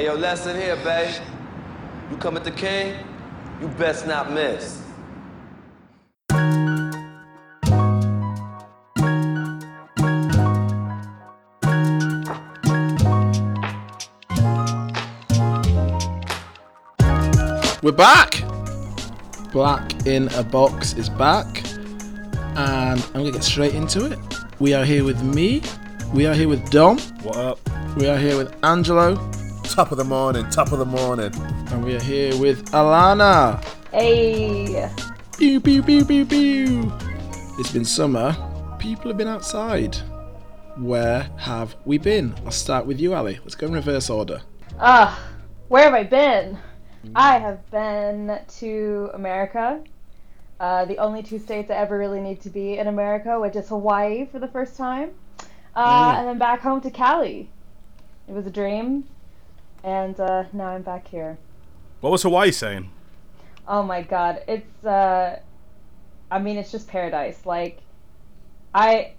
[0.00, 1.14] Hey, yo, lesson here, babe.
[2.10, 2.94] You come at the king,
[3.60, 4.80] you best not miss.
[17.82, 18.42] We're back.
[19.52, 21.62] Black in a Box is back,
[22.56, 24.18] and I'm gonna get straight into it.
[24.60, 25.60] We are here with me.
[26.14, 26.98] We are here with Dom.
[27.22, 27.58] What up?
[27.98, 29.29] We are here with Angelo,
[29.70, 31.32] Top of the morning, top of the morning.
[31.70, 33.62] and we are here with Alana.
[33.92, 34.90] Hey.
[35.38, 36.92] Pew pew pew pew pew.
[37.58, 38.36] It's been summer.
[38.78, 39.96] People have been outside.
[40.76, 42.34] Where have we been?
[42.44, 43.38] I'll start with you, Ali.
[43.42, 44.42] Let's go in reverse order.
[44.78, 45.18] Ah,
[45.68, 46.58] where have I been?
[47.14, 49.82] I have been to America.
[50.58, 53.68] Uh, the only two states I ever really need to be in America, which is
[53.68, 55.10] Hawaii for the first time,
[55.74, 56.18] uh, Mm.
[56.18, 57.48] and then back home to Cali.
[58.28, 59.04] It was a dream,
[59.84, 61.38] and uh, now I'm back here.
[62.00, 62.90] What was Hawaii saying?
[63.68, 65.38] Oh my god, it's uh
[66.30, 67.44] I mean it's just paradise.
[67.46, 67.80] Like
[68.74, 69.12] I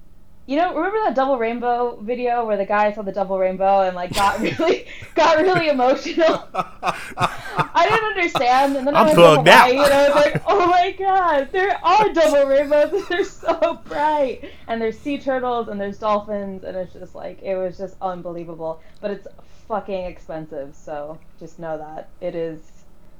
[0.47, 3.95] you know, remember that double rainbow video where the guy saw the double rainbow and
[3.95, 6.43] like got really got really emotional?
[6.53, 9.69] I didn't understand and then I I'm went to bugged out.
[9.69, 13.79] Hawaii and I was like, Oh my god, there are double rainbows and they're so
[13.85, 17.95] bright and there's sea turtles and there's dolphins and it's just like it was just
[18.01, 18.81] unbelievable.
[18.99, 19.27] But it's
[19.71, 22.09] fucking expensive, so just know that.
[22.19, 22.59] It is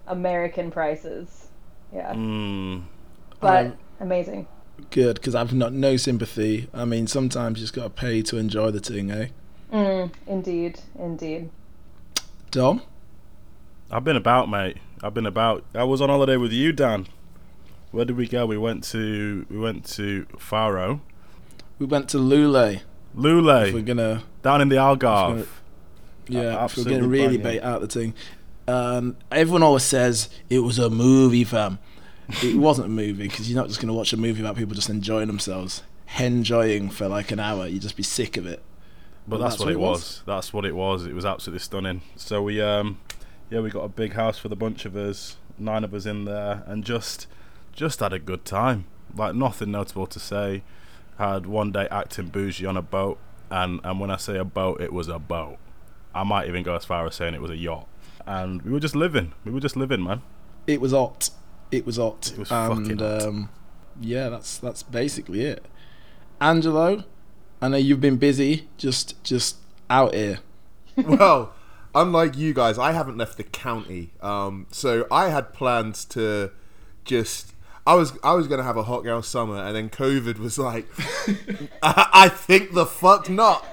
[0.07, 1.47] American prices.
[1.93, 2.13] Yeah.
[2.13, 2.83] Mm,
[3.39, 4.47] But Um, amazing.
[4.89, 6.67] Good, because I've not no sympathy.
[6.73, 9.27] I mean, sometimes you just gotta pay to enjoy the thing, eh?
[9.71, 11.49] Mm, indeed, indeed.
[12.51, 12.81] Dom.
[13.89, 14.77] I've been about, mate.
[15.01, 15.63] I've been about.
[15.73, 17.07] I was on holiday with you, Dan.
[17.91, 18.45] Where did we go?
[18.45, 20.99] We went to we went to Faro,
[21.79, 22.81] We went to Loulé.
[23.67, 25.47] If we're gonna, down in the gonna- Algarve.
[26.27, 27.59] Yeah, if we're absolutely gonna really banging.
[27.59, 28.13] bait out the thing.
[28.67, 31.79] Um, everyone always says it was a movie, fam.
[32.43, 34.89] It wasn't a movie because you're not just gonna watch a movie about people just
[34.89, 35.83] enjoying themselves,
[36.19, 37.67] enjoying for like an hour.
[37.67, 38.61] You'd just be sick of it.
[39.27, 40.23] But Well, that's, what it was.
[40.25, 41.05] That's what it was.
[41.05, 42.01] It was absolutely stunning.
[42.15, 42.99] So we um
[43.49, 46.25] yeah, we got a big house for the bunch of us, nine of us in
[46.25, 47.27] there, and just
[47.73, 48.85] just had a good time.
[49.15, 50.63] Like nothing notable to say.
[51.17, 54.81] Had one day acting bougie on a boat, and and when I say a boat,
[54.81, 55.57] it was a boat.
[56.13, 57.87] I might even go as far as saying it was a yacht.
[58.25, 59.33] And we were just living.
[59.45, 60.21] We were just living, man.
[60.67, 61.29] It was hot.
[61.71, 62.31] It was hot.
[62.31, 63.21] It was and, fucking hot.
[63.23, 63.49] Um,
[63.99, 65.65] yeah, that's that's basically it.
[66.39, 67.03] Angelo,
[67.61, 69.57] I know you've been busy, just just
[69.89, 70.39] out here.
[70.95, 71.53] well,
[71.95, 74.11] unlike you guys, I haven't left the county.
[74.21, 76.51] Um, so I had plans to
[77.05, 77.53] just.
[77.85, 80.87] I was I was gonna have a hot girl summer, and then COVID was like,
[81.81, 83.65] I, I think the fuck not.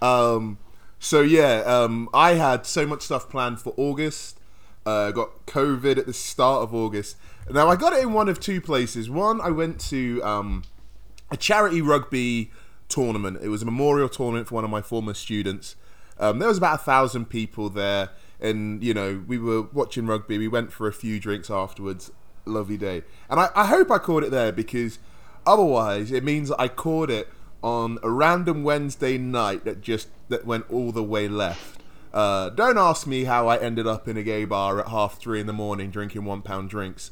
[0.00, 0.58] Um,
[0.98, 4.38] so yeah, um, I had so much stuff planned for August.
[4.84, 7.16] Uh, got COVID at the start of August.
[7.50, 9.10] Now I got it in one of two places.
[9.10, 10.62] One, I went to um,
[11.30, 12.50] a charity rugby
[12.88, 13.38] tournament.
[13.42, 15.76] It was a memorial tournament for one of my former students.
[16.18, 20.38] Um, there was about a thousand people there, and you know we were watching rugby.
[20.38, 22.10] We went for a few drinks afterwards.
[22.44, 25.00] Lovely day, and I, I hope I caught it there because
[25.44, 27.28] otherwise it means I caught it
[27.62, 31.80] on a random Wednesday night that just that went all the way left.
[32.12, 35.40] Uh, don't ask me how I ended up in a gay bar at half three
[35.40, 37.10] in the morning drinking one pound drinks.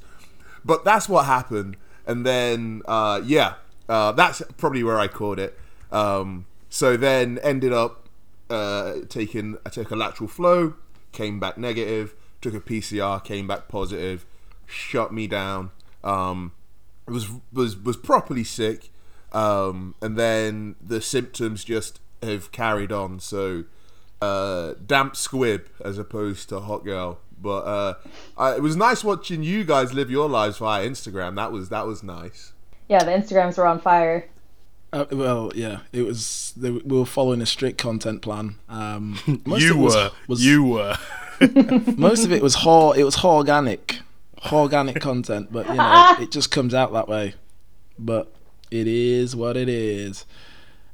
[0.64, 1.76] But that's what happened.
[2.06, 3.54] And then, uh, yeah,
[3.88, 5.58] uh, that's probably where I caught it.
[5.92, 8.08] Um, so then ended up
[8.48, 10.74] uh, taking, I took a lateral flow,
[11.12, 14.24] came back negative, took a PCR, came back positive,
[14.66, 15.70] shut me down.
[16.02, 16.52] Um,
[17.06, 18.90] was was was properly sick,
[19.34, 23.20] um, and then the symptoms just have carried on.
[23.20, 23.64] So
[24.22, 27.18] uh, damp squib as opposed to hot girl.
[27.40, 27.94] But uh,
[28.38, 31.36] I, it was nice watching you guys live your lives via Instagram.
[31.36, 32.52] That was that was nice.
[32.88, 34.28] Yeah, the Instagrams were on fire.
[34.92, 36.52] Uh, well, yeah, it was.
[36.56, 38.54] They, we were following a strict content plan.
[38.68, 40.10] Um, most you of it was- were.
[40.28, 40.96] was- you were.
[41.96, 42.96] most of it was hor.
[42.96, 43.98] It was organic,
[44.52, 45.52] organic content.
[45.52, 47.34] But you know, it just comes out that way.
[47.98, 48.32] But
[48.70, 50.24] it is what it is.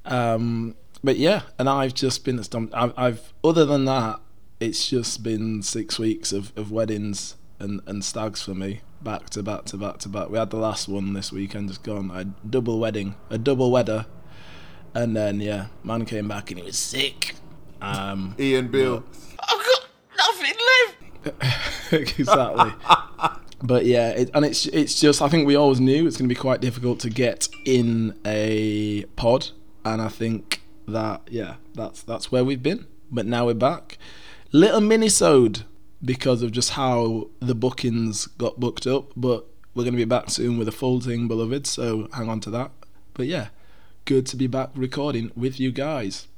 [0.04, 2.40] Um, but yeah, and I've just been.
[2.72, 4.20] I've, I've other than that,
[4.58, 9.42] it's just been six weeks of, of weddings and, and stags for me, back to
[9.42, 10.28] back to back to back.
[10.28, 12.10] We had the last one this weekend, just gone.
[12.12, 14.06] A double wedding, a double wedder,
[14.94, 17.34] and then yeah, man came back and he was sick.
[17.80, 19.04] Um, Ian Bill.
[19.38, 19.86] I've got
[20.18, 20.54] nothing
[21.38, 21.92] left.
[21.92, 22.72] exactly.
[23.62, 26.34] but yeah, it, and it's it's just I think we always knew it's going to
[26.34, 29.50] be quite difficult to get in a pod,
[29.84, 32.86] and I think that yeah, that's that's where we've been.
[33.10, 33.98] But now we're back.
[34.52, 35.64] little minisode
[36.02, 39.12] because of just how the bookings got booked up.
[39.16, 41.66] But we're going to be back soon with a full thing, beloved.
[41.66, 42.70] So hang on to that.
[43.14, 43.48] But yeah,
[44.04, 46.28] good to be back recording with you guys.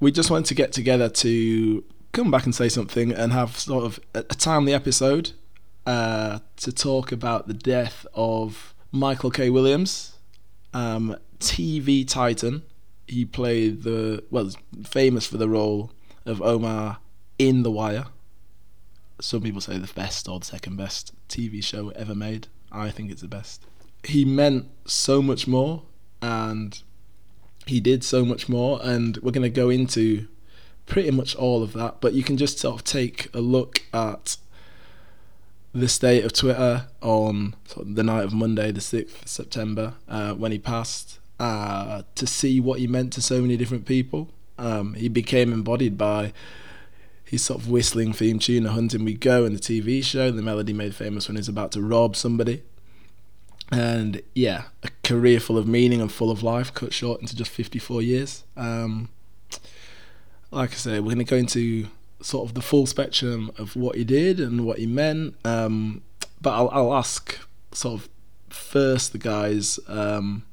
[0.00, 3.84] We just wanted to get together to come back and say something and have sort
[3.84, 5.32] of a, a timely episode
[5.86, 9.50] uh, to talk about the death of Michael K.
[9.50, 10.16] Williams,
[10.74, 12.62] um, TV Titan.
[13.06, 14.50] He played the well,
[14.84, 15.92] famous for the role
[16.24, 16.98] of Omar
[17.38, 18.06] in The Wire.
[19.20, 22.48] Some people say the best or the second best TV show ever made.
[22.72, 23.64] I think it's the best.
[24.04, 25.84] He meant so much more,
[26.20, 26.82] and
[27.66, 30.26] he did so much more, and we're going to go into
[30.84, 32.00] pretty much all of that.
[32.00, 34.36] But you can just sort of take a look at
[35.80, 39.94] the state of Twitter on sort of the night of Monday, the 6th of September,
[40.08, 44.30] uh, when he passed, uh, to see what he meant to so many different people.
[44.58, 46.32] Um, he became embodied by
[47.24, 50.40] his sort of whistling theme tune, A Hunting We Go, in the TV show, the
[50.40, 52.62] melody made famous when he's about to rob somebody.
[53.70, 57.50] And yeah, a career full of meaning and full of life, cut short into just
[57.50, 58.44] 54 years.
[58.56, 59.10] Um,
[60.50, 61.88] like I say, we're going to go into
[62.26, 65.36] sort of the full spectrum of what he did and what he meant.
[65.44, 66.02] Um,
[66.40, 67.38] but I'll, I'll ask
[67.70, 68.08] sort of
[68.48, 70.44] first the guys, um,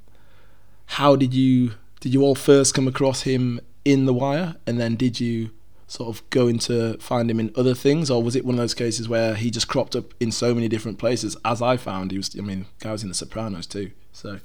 [0.86, 4.96] how did you did you all first come across him in The Wire, and then
[4.96, 5.50] did you
[5.88, 8.76] sort of go into find him in other things, or was it one of those
[8.76, 11.36] cases where he just cropped up in so many different places?
[11.44, 12.38] As I found, he was.
[12.38, 13.90] I mean, guy was in The Sopranos too.
[14.12, 14.40] So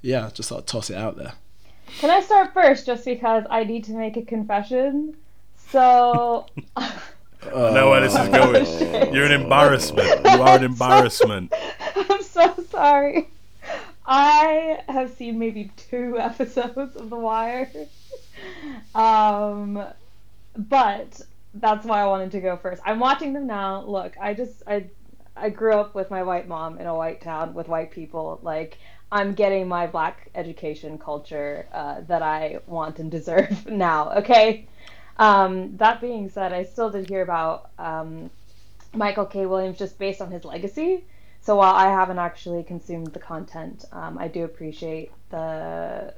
[0.00, 1.34] yeah, just sort of toss it out there.
[1.98, 5.14] Can I start first just because I need to make a confession?
[5.74, 6.46] So.
[6.76, 6.92] I
[7.52, 9.12] know where this is going.
[9.12, 10.20] You're an embarrassment.
[10.24, 11.52] You are an embarrassment.
[11.96, 13.28] I'm so sorry.
[14.06, 17.68] I have seen maybe two episodes of The Wire.
[18.94, 19.82] Um,
[20.56, 21.20] but
[21.54, 22.80] that's why I wanted to go first.
[22.86, 23.82] I'm watching them now.
[23.82, 24.84] Look, I just I
[25.36, 28.38] I grew up with my white mom in a white town with white people.
[28.44, 28.78] Like
[29.10, 34.12] I'm getting my black education culture uh, that I want and deserve now.
[34.18, 34.68] Okay.
[35.16, 38.30] Um, that being said, I still did hear about um,
[38.92, 39.46] Michael K.
[39.46, 41.04] Williams just based on his legacy.
[41.40, 46.14] So while I haven't actually consumed the content, um, I do appreciate the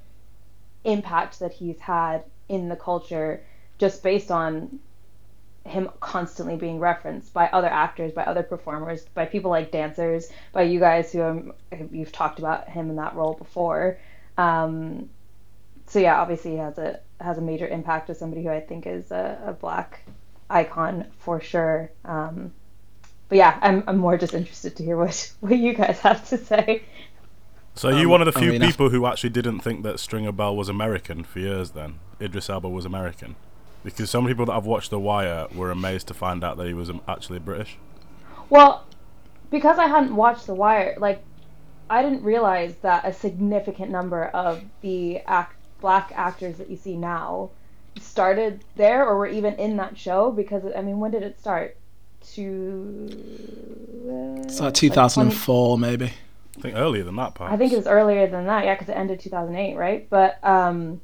[0.84, 3.42] impact that he's had in the culture
[3.78, 4.78] just based on
[5.64, 10.62] him constantly being referenced by other actors, by other performers, by people like dancers, by
[10.62, 11.52] you guys who um,
[11.90, 13.98] you've talked about him in that role before.
[14.38, 15.10] Um,
[15.86, 18.86] so yeah, obviously he has a has a major impact as somebody who I think
[18.86, 20.02] is a, a black
[20.50, 21.90] icon for sure.
[22.04, 22.52] Um,
[23.28, 26.38] but yeah, I'm I'm more just interested to hear what what you guys have to
[26.38, 26.84] say.
[27.74, 30.00] So you Um, one of the I few mean, people who actually didn't think that
[30.00, 31.72] Stringer Bell was American for years.
[31.72, 33.36] Then Idris Elba was American,
[33.84, 36.74] because some people that I've watched The Wire were amazed to find out that he
[36.74, 37.78] was um, actually British.
[38.48, 38.86] Well,
[39.50, 41.26] because I hadn't watched The Wire, like
[41.90, 46.96] I didn't realize that a significant number of the act black actors that you see
[46.96, 47.50] now
[48.00, 50.30] started there or were even in that show.
[50.30, 51.76] Because I mean, when did it start?
[52.32, 53.08] To
[54.42, 56.06] It's like 2004 maybe.
[56.56, 57.52] I think earlier than that, part.
[57.52, 60.08] I think it was earlier than that, yeah, because it ended 2008, right?
[60.08, 61.00] But um,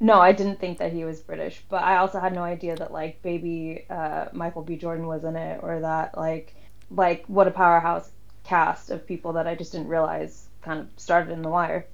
[0.00, 1.62] no, I didn't think that he was British.
[1.68, 4.76] But I also had no idea that like baby uh, Michael B.
[4.76, 6.54] Jordan was in it, or that like
[6.90, 8.10] like what a powerhouse
[8.44, 11.86] cast of people that I just didn't realize kind of started in The Wire.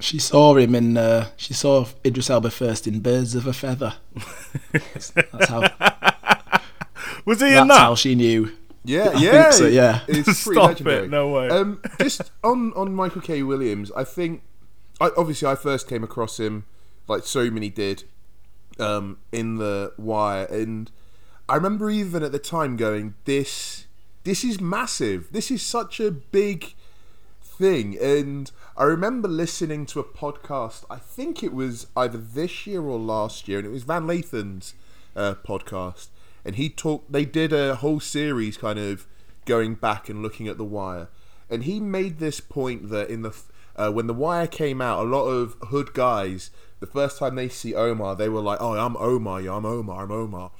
[0.00, 0.96] She saw him in.
[0.96, 3.94] Uh, she saw Idris Elba first in Birds of a Feather.
[4.72, 5.60] that's, that's how.
[7.24, 7.78] was he That's in that?
[7.78, 8.52] how she knew.
[8.84, 10.00] Yeah, I yeah, think so, yeah.
[10.08, 11.04] It's pretty Stop legendary.
[11.04, 11.10] it!
[11.10, 11.48] No way.
[11.48, 13.42] Um, just on on Michael K.
[13.42, 14.42] Williams, I think,
[15.00, 16.66] I, obviously, I first came across him,
[17.08, 18.04] like so many did,
[18.78, 20.90] um, in the Wire, and
[21.48, 23.86] I remember even at the time going, "This,
[24.24, 25.28] this is massive.
[25.32, 26.74] This is such a big
[27.42, 30.84] thing." And I remember listening to a podcast.
[30.90, 34.74] I think it was either this year or last year, and it was Van Lathan's
[35.14, 36.08] uh, podcast,
[36.44, 37.12] and he talked.
[37.12, 39.06] They did a whole series, kind of
[39.44, 41.06] going back and looking at the Wire,
[41.48, 43.32] and he made this point that in the
[43.76, 46.50] uh, when the Wire came out, a lot of hood guys,
[46.80, 49.40] the first time they see Omar, they were like, "Oh, I'm Omar.
[49.40, 50.02] Yeah, I'm Omar.
[50.02, 50.50] I'm Omar."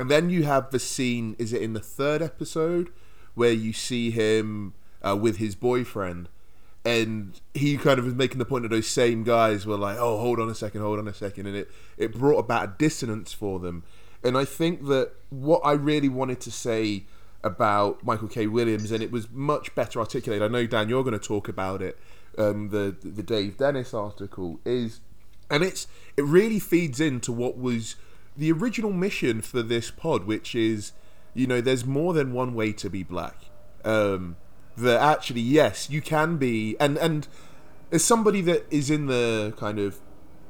[0.00, 1.36] And then you have the scene.
[1.38, 2.90] Is it in the third episode
[3.36, 4.74] where you see him
[5.06, 6.28] uh, with his boyfriend?
[6.84, 10.18] And he kind of was making the point that those same guys were like, "Oh,
[10.18, 11.46] hold on a second, hold on a second.
[11.46, 13.84] and it it brought about a dissonance for them.
[14.22, 17.04] And I think that what I really wanted to say
[17.42, 18.46] about Michael K.
[18.46, 20.42] Williams, and it was much better articulated.
[20.42, 21.98] I know Dan, you're going to talk about it.
[22.36, 25.00] Um, the the Dave Dennis article is,
[25.50, 25.86] and it's
[26.16, 27.96] it really feeds into what was
[28.36, 30.92] the original mission for this pod, which is,
[31.34, 33.36] you know, there's more than one way to be black.
[33.84, 34.36] Um,
[34.76, 37.28] that actually, yes, you can be, and and
[37.90, 40.00] as somebody that is in the kind of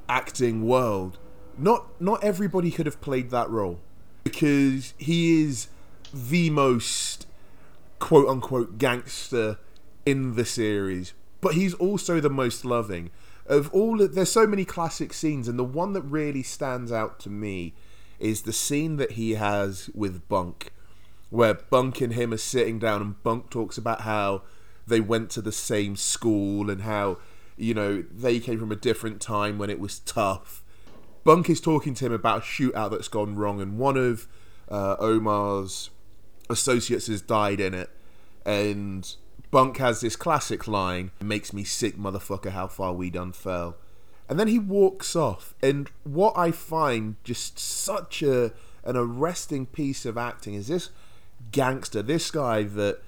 [0.09, 1.19] acting world,
[1.59, 3.81] not not everybody could have played that role
[4.23, 5.69] because he is
[6.13, 7.27] the most
[7.99, 9.59] quote unquote gangster
[10.07, 13.11] in the series, but he's also the most loving
[13.47, 13.99] of all.
[13.99, 17.75] There's so many classic scenes, and the one that really stands out to me
[18.19, 20.73] is the scene that he has with Bunk,
[21.35, 24.43] where Bunk and him are sitting down, and Bunk talks about how
[24.87, 27.19] they went to the same school and how
[27.57, 30.63] you know they came from a different time when it was tough.
[31.25, 34.29] Bunk is talking to him about a shootout that's gone wrong, and one of
[34.69, 35.91] uh, Omar's
[36.49, 37.91] associates has died in it,
[38.47, 39.17] and
[39.51, 43.77] Bunk has this classic line, "Makes me sick, motherfucker, how far we done fell,"
[44.29, 45.53] and then he walks off.
[45.61, 48.53] And what I find just such a
[48.85, 50.91] an arresting piece of acting is this
[51.53, 53.01] gangster, this guy that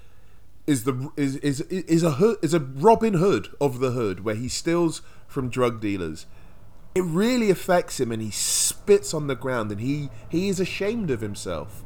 [0.66, 4.34] is the is is is a hood, is a Robin Hood of the hood, where
[4.34, 6.26] he steals from drug dealers.
[6.94, 11.10] It really affects him, and he spits on the ground, and he he is ashamed
[11.10, 11.84] of himself,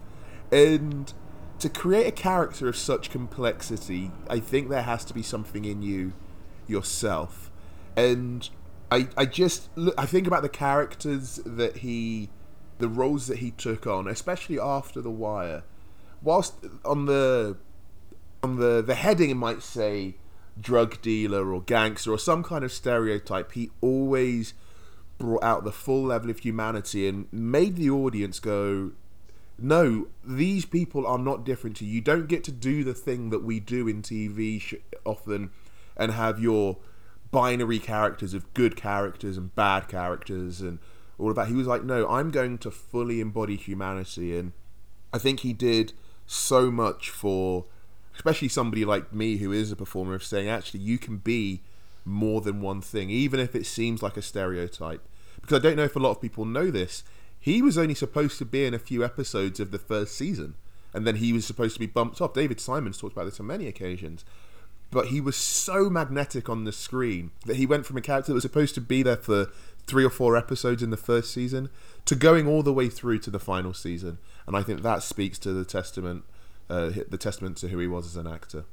[0.51, 1.13] and
[1.59, 5.83] to create a character of such complexity, I think there has to be something in
[5.83, 6.15] you
[6.67, 7.51] yourself.
[7.97, 8.49] And
[8.91, 12.31] I I just I think about the characters that he
[12.79, 15.63] the roles that he took on, especially after The Wire.
[16.23, 17.57] Whilst on the
[18.43, 20.17] on the the heading it might say
[20.61, 24.55] drug dealer or gangster or some kind of stereotype, he always
[25.19, 28.93] brought out the full level of humanity and made the audience go
[29.63, 31.95] no, these people are not different to you.
[31.95, 34.75] You don't get to do the thing that we do in TV sh-
[35.05, 35.51] often
[35.97, 36.79] and have your
[37.31, 40.79] binary characters of good characters and bad characters and
[41.19, 41.49] all of that.
[41.49, 44.37] He was like, no, I'm going to fully embody humanity.
[44.37, 44.53] And
[45.13, 45.93] I think he did
[46.31, 47.65] so much for,
[48.15, 51.63] especially somebody like me who is a performer, of saying, actually, you can be
[52.05, 55.07] more than one thing, even if it seems like a stereotype.
[55.41, 57.03] Because I don't know if a lot of people know this
[57.41, 60.55] he was only supposed to be in a few episodes of the first season,
[60.93, 62.35] and then he was supposed to be bumped off.
[62.35, 64.25] David Simon's talked about this on many occasions.
[64.91, 68.35] But he was so magnetic on the screen that he went from a character that
[68.35, 69.51] was supposed to be there for
[69.87, 71.71] three or four episodes in the first season
[72.05, 74.19] to going all the way through to the final season.
[74.47, 76.25] And I think that speaks to the testament,
[76.69, 78.65] uh, the testament to who he was as an actor.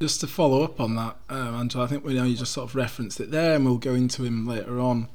[0.00, 2.74] Just to follow up on that, um, I think we know you just sort of
[2.74, 5.08] referenced it there, and we'll go into him later on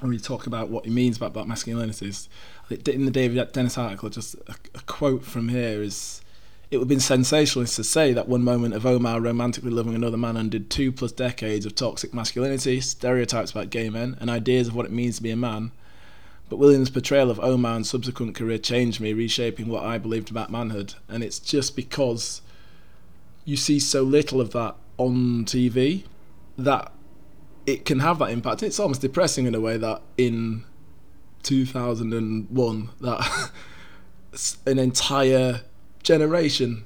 [0.00, 2.28] when we talk about what he means about black masculinities.
[2.70, 6.22] In the David Dennis article, just a, a quote from here is
[6.70, 10.16] it would have been sensationalist to say that one moment of Omar romantically loving another
[10.16, 14.74] man undid two plus decades of toxic masculinity, stereotypes about gay men, and ideas of
[14.74, 15.70] what it means to be a man.
[16.52, 20.50] But Williams' portrayal of Omar and subsequent career changed me, reshaping what I believed about
[20.50, 20.92] manhood.
[21.08, 22.42] And it's just because
[23.46, 26.04] you see so little of that on TV
[26.58, 26.92] that
[27.64, 28.62] it can have that impact.
[28.62, 30.64] It's almost depressing in a way that in
[31.42, 33.50] 2001 that
[34.66, 35.62] an entire
[36.02, 36.84] generation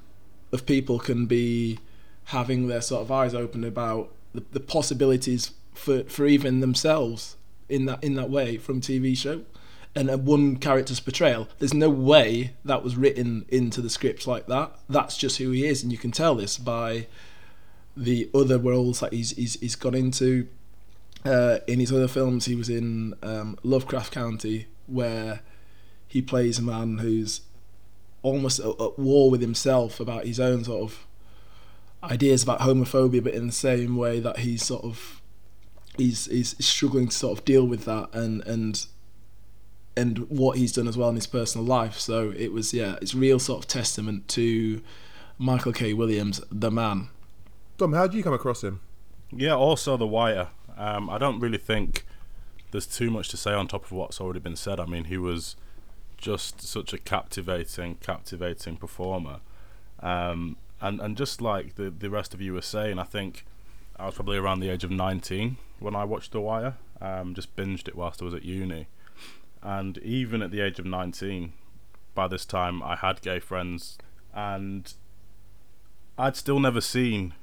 [0.52, 1.80] of people can be
[2.26, 7.37] having their sort of eyes open about the, the possibilities for, for even themselves
[7.68, 9.42] in that in that way from TV show
[9.96, 14.46] and a one character's portrayal there's no way that was written into the script like
[14.46, 14.72] that.
[14.88, 17.06] That's just who he is and you can tell this by
[17.96, 20.48] the other roles that he's he's, he's got into.
[21.24, 25.40] Uh, in his other films, he was in um, Lovecraft Country, where
[26.06, 27.40] he plays a man who's
[28.22, 31.06] almost at, at war with himself about his own sort of
[32.04, 35.20] ideas about homophobia, but in the same way that he's sort of
[35.96, 38.86] he's he's struggling to sort of deal with that and and
[39.96, 41.98] and what he's done as well in his personal life.
[41.98, 44.82] So it was yeah, it's real sort of testament to
[45.38, 45.92] Michael K.
[45.92, 47.08] Williams, the man.
[47.78, 48.80] Dom, how do you come across him?
[49.30, 50.48] Yeah, also The Wire.
[50.76, 52.06] Um, I don't really think
[52.70, 54.80] there's too much to say on top of what's already been said.
[54.80, 55.56] I mean, he was
[56.16, 59.40] just such a captivating, captivating performer.
[60.00, 63.44] Um, and and just like the the rest of you were saying, I think
[63.98, 66.74] I was probably around the age of 19 when I watched The Wire.
[67.00, 68.86] Um, just binged it whilst I was at uni,
[69.66, 71.52] and even at the age of 19,
[72.14, 73.99] by this time I had gay friends,
[74.32, 74.94] and
[76.16, 77.35] I'd still never seen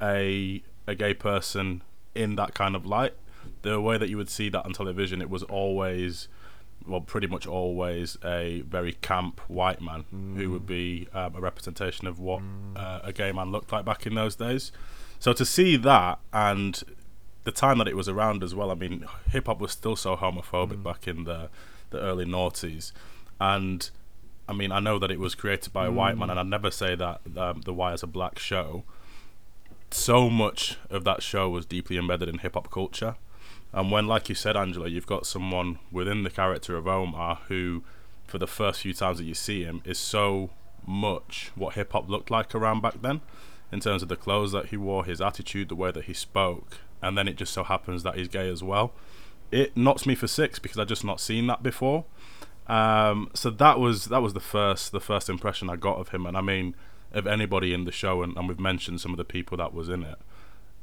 [0.00, 1.82] a a gay person
[2.14, 3.14] in that kind of light.
[3.62, 6.28] The way that you would see that on television, it was always,
[6.86, 10.36] well, pretty much always a very camp white man mm.
[10.36, 12.76] who would be um, a representation of what mm.
[12.76, 14.70] uh, a gay man looked like back in those days.
[15.18, 16.80] So to see that and
[17.42, 20.16] the time that it was around as well, I mean, hip hop was still so
[20.16, 20.82] homophobic mm.
[20.84, 21.50] back in the
[21.92, 22.92] the early noughties,
[23.40, 23.90] and
[24.48, 26.70] I mean I know that it was created by a white man, and I'd never
[26.70, 28.84] say that um, The Wire is a black show.
[29.90, 33.16] So much of that show was deeply embedded in hip hop culture,
[33.72, 37.82] and when, like you said, Angelo, you've got someone within the character of Omar who,
[38.26, 40.50] for the first few times that you see him, is so
[40.86, 43.20] much what hip hop looked like around back then,
[43.70, 46.78] in terms of the clothes that he wore, his attitude, the way that he spoke,
[47.00, 48.92] and then it just so happens that he's gay as well.
[49.52, 52.06] It knocks me for six because I just not seen that before.
[52.66, 56.26] Um, so that was that was the first the first impression I got of him,
[56.26, 56.74] and I mean
[57.12, 59.88] of anybody in the show, and, and we've mentioned some of the people that was
[59.88, 60.18] in it.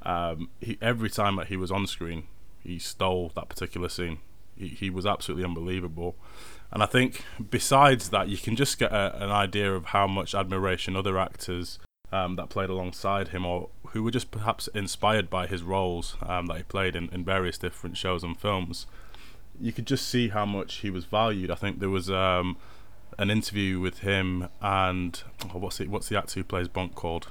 [0.03, 2.27] Um, he every time that he was on screen,
[2.63, 4.19] he stole that particular scene.
[4.55, 6.15] He, he was absolutely unbelievable,
[6.71, 10.35] and I think besides that, you can just get a, an idea of how much
[10.35, 11.79] admiration other actors
[12.11, 16.46] um, that played alongside him, or who were just perhaps inspired by his roles um,
[16.48, 18.86] that he played in, in various different shows and films.
[19.60, 21.50] You could just see how much he was valued.
[21.50, 22.58] I think there was um,
[23.17, 25.89] an interview with him and oh, what's it?
[25.89, 27.27] What's the actor who plays Bunk called?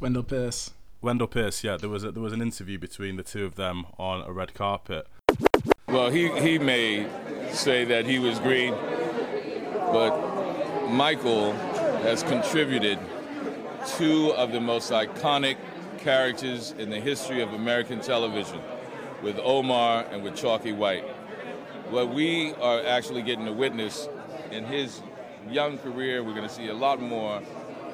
[0.00, 0.70] Wendell Pierce.
[1.02, 1.64] Wendell Pierce.
[1.64, 4.32] Yeah, there was a, there was an interview between the two of them on a
[4.32, 5.06] red carpet.
[5.88, 7.06] Well, he, he may
[7.52, 8.74] say that he was green,
[9.92, 11.52] but Michael
[12.02, 12.98] has contributed
[13.96, 15.56] two of the most iconic
[16.06, 18.60] characters in the history of American television
[19.24, 21.02] with Omar and with Chalky White.
[21.90, 24.08] What we are actually getting to witness
[24.52, 25.02] in his
[25.50, 27.42] young career, we're going to see a lot more,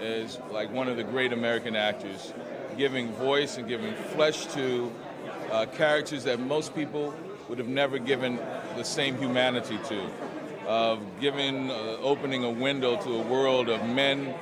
[0.03, 2.35] is like one of the great American actors
[2.77, 4.93] giving voice and giving flesh to
[5.51, 7.15] uh, characters that most people
[7.49, 8.39] would have never given
[8.77, 10.07] the same humanity to,
[10.67, 14.35] of giving, uh, opening a window to a world of men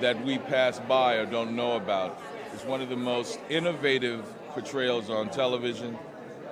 [0.00, 2.18] that we pass by or don't know about.
[2.54, 5.98] It's one of the most innovative portrayals on television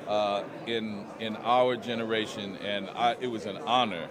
[0.06, 4.08] uh, in in our generation, and I, it was an honor,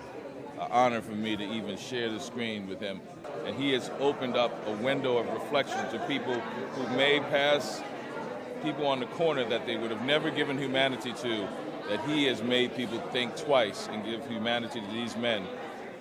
[0.60, 3.02] an honor for me to even share the screen with him.
[3.46, 7.82] And he has opened up a window of reflection to people who may pass
[8.64, 11.48] people on the corner that they would have never given humanity to,
[11.88, 15.46] that he has made people think twice and give humanity to these men.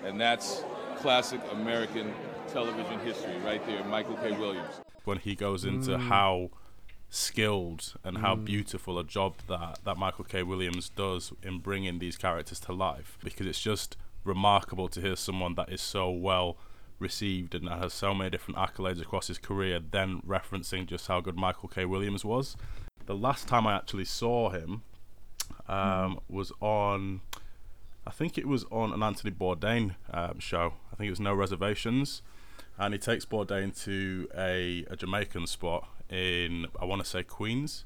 [0.04, 0.64] And that's
[0.96, 2.14] classic American
[2.48, 4.32] television history right there, Michael K.
[4.32, 4.80] Williams.
[5.04, 6.50] When he goes into how
[7.08, 10.42] skilled and how beautiful a job that, that Michael K.
[10.42, 13.18] Williams does in bringing these characters to life.
[13.22, 16.56] Because it's just remarkable to hear someone that is so well
[16.98, 21.36] received and has so many different accolades across his career, then referencing just how good
[21.36, 21.84] Michael K.
[21.84, 22.56] Williams was.
[23.06, 24.82] The last time I actually saw him
[25.68, 27.20] um, was on,
[28.06, 30.74] I think it was on an Anthony Bourdain um, show.
[30.92, 32.22] I think it was No Reservations
[32.78, 37.84] and he takes Bourdain to a, a Jamaican spot in I want to say Queens,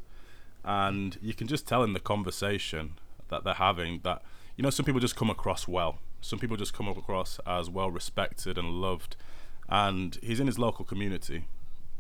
[0.65, 2.99] and you can just tell in the conversation
[3.29, 4.23] that they're having that
[4.57, 7.91] you know some people just come across well, some people just come across as well
[7.91, 9.17] respected and loved,
[9.69, 11.45] and he's in his local community,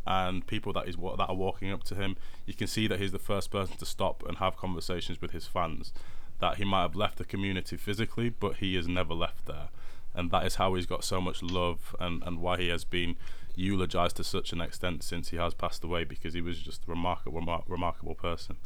[0.06, 3.12] and people that is that are walking up to him, you can see that he's
[3.12, 5.92] the first person to stop and have conversations with his fans.
[6.40, 9.70] That he might have left the community physically, but he has never left there
[10.14, 13.16] and that is how he's got so much love and, and why he has been
[13.54, 16.90] eulogized to such an extent since he has passed away because he was just a
[16.90, 18.56] remarkable remar- remarkable person.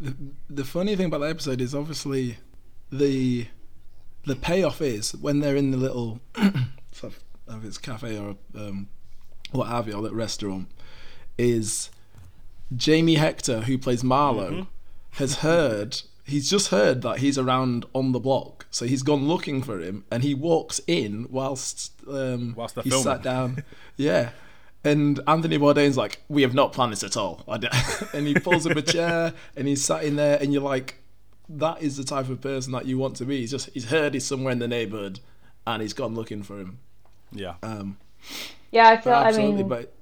[0.00, 0.16] The,
[0.48, 2.38] the funny thing about that episode is obviously
[2.90, 3.48] the
[4.24, 8.88] the payoff is when they're in the little if it's cafe or um,
[9.52, 10.68] what have you or that restaurant
[11.36, 11.90] is
[12.74, 14.66] Jamie Hector who plays Marlo
[15.12, 19.62] has heard he's just heard that he's around on the block so he's gone looking
[19.62, 23.04] for him and he walks in whilst um, Whilst they're he's filming.
[23.04, 23.64] sat down
[23.96, 24.30] yeah
[24.84, 28.76] and Anthony Bourdain's like, "We have not planned this at all," and he pulls up
[28.76, 31.02] a chair and he's sat in there, and you're like,
[31.48, 34.14] "That is the type of person that you want to be." He's just he's heard
[34.14, 35.18] he's somewhere in the neighborhood,
[35.66, 36.78] and he's gone looking for him.
[37.32, 37.98] yeah Um,
[38.70, 39.14] Yeah, I feel.
[39.14, 39.92] absolutely, I mean, but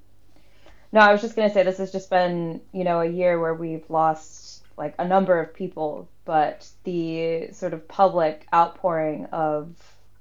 [0.93, 3.55] no, I was just gonna say this has just been you know a year where
[3.55, 9.75] we've lost like a number of people, but the sort of public outpouring of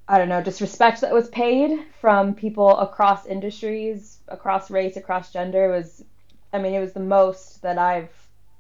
[0.08, 5.70] I don't know disrespect that was paid from people across industries, across race, across gender
[5.72, 6.06] was,
[6.54, 8.12] I mean, it was the most that I've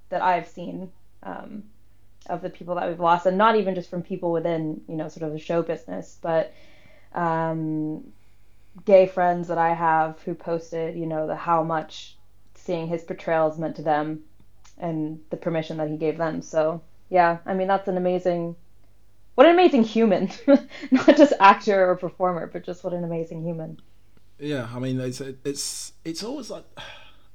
[0.09, 0.91] that I've seen
[1.23, 1.63] um,
[2.27, 5.07] of the people that we've lost, and not even just from people within you know
[5.07, 6.51] sort of the show business, but
[7.13, 8.11] um,
[8.83, 12.17] gay friends that I have who posted, you know, the how much
[12.55, 14.23] seeing his portrayals meant to them
[14.77, 16.41] and the permission that he gave them.
[16.41, 18.55] So yeah, I mean that's an amazing
[19.35, 20.31] what an amazing human.
[20.91, 23.81] Not just actor or performer, but just what an amazing human.
[24.39, 26.63] yeah, I mean, it's it's it's always like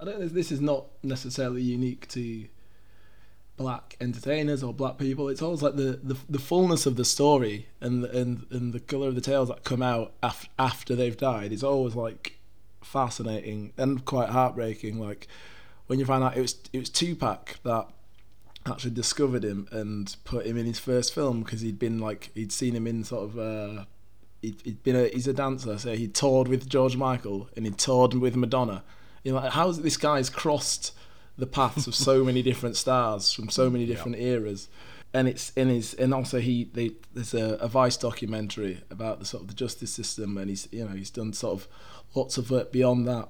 [0.01, 0.29] I don't know.
[0.29, 2.47] This is not necessarily unique to
[3.59, 5.29] black entertainers or black people.
[5.29, 9.09] It's always like the, the, the fullness of the story and and and the color
[9.09, 12.39] of the tales that come out af- after they've died is always like
[12.83, 14.99] fascinating and quite heartbreaking.
[14.99, 15.29] Like
[15.87, 17.89] when you find out it was it was Tupac that
[18.67, 22.53] actually discovered him and put him in his first film because he'd been like he'd
[22.53, 23.85] seen him in sort of uh,
[24.43, 27.73] he'd, he'd been a he's a dancer so he toured with George Michael and he
[27.73, 28.83] toured with Madonna.
[29.25, 30.93] You know, like, how's this guy's crossed
[31.37, 34.69] the paths of so many different stars from so many different eras,
[35.13, 39.27] and it's in his and also he they, there's a, a Vice documentary about the
[39.27, 41.69] sort of the justice system and he's you know he's done sort of
[42.15, 43.29] lots of work beyond that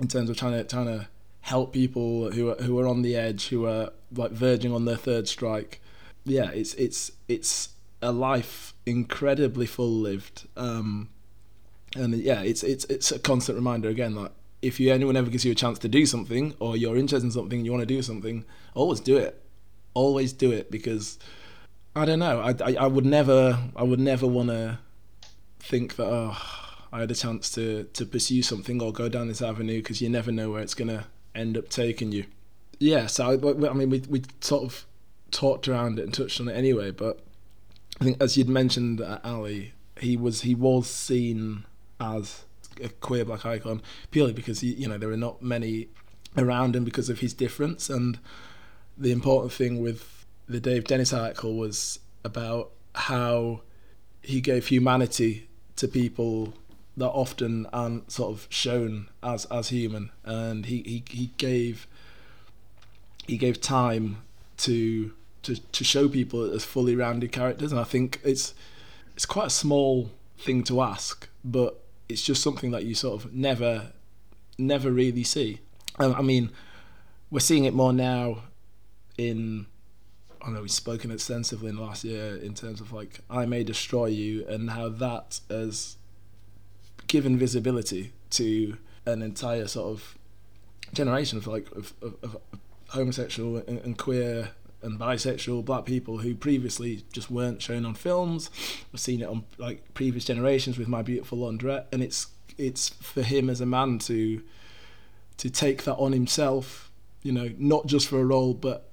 [0.00, 1.08] in terms of trying to trying to
[1.42, 4.96] help people who are who are on the edge who are like verging on their
[4.96, 5.80] third strike.
[6.24, 7.70] Yeah, it's it's it's
[8.02, 10.46] a life incredibly full lived.
[10.56, 11.08] Um,
[11.96, 15.44] and yeah, it's it's it's a constant reminder again like if you anyone ever gives
[15.44, 17.86] you a chance to do something or you're interested in something, and you want to
[17.86, 19.42] do something, always do it.
[19.94, 21.18] Always do it because
[21.96, 22.40] I don't know.
[22.40, 24.78] I, I, I would never I would never want to
[25.58, 26.36] think that oh
[26.92, 30.08] I had a chance to to pursue something or go down this avenue because you
[30.08, 32.24] never know where it's gonna end up taking you.
[32.78, 34.86] Yeah, so I, I mean we we sort of
[35.30, 37.20] talked around it and touched on it anyway, but
[38.00, 41.64] I think as you'd mentioned, uh, Ali, he was he was seen
[42.00, 42.44] as
[42.82, 45.88] a queer black icon purely because he, you know there are not many
[46.38, 48.18] around him because of his difference and
[48.96, 53.62] the important thing with the Dave Dennis article was about how
[54.22, 56.54] he gave humanity to people
[56.96, 60.10] that often aren't sort of shown as as human.
[60.24, 61.86] And he, he, he gave
[63.26, 64.22] he gave time
[64.58, 67.72] to to to show people as fully rounded characters.
[67.72, 68.54] And I think it's
[69.14, 73.32] it's quite a small thing to ask but it's just something that you sort of
[73.32, 73.92] never
[74.58, 75.60] never really see.
[75.98, 76.50] I mean
[77.30, 78.42] we're seeing it more now
[79.16, 79.66] in
[80.42, 83.62] I know we've spoken extensively in the last year in terms of like I May
[83.62, 85.96] Destroy You and how that has
[87.10, 90.16] given visibility to an entire sort of
[90.92, 92.36] generation of like of, of, of
[92.90, 98.48] homosexual and, and queer and bisexual black people who previously just weren't shown on films.
[98.94, 103.22] I've seen it on like previous generations with My Beautiful Laundrette, and it's it's for
[103.22, 104.40] him as a man to
[105.38, 106.92] to take that on himself.
[107.24, 108.88] You know, not just for a role, but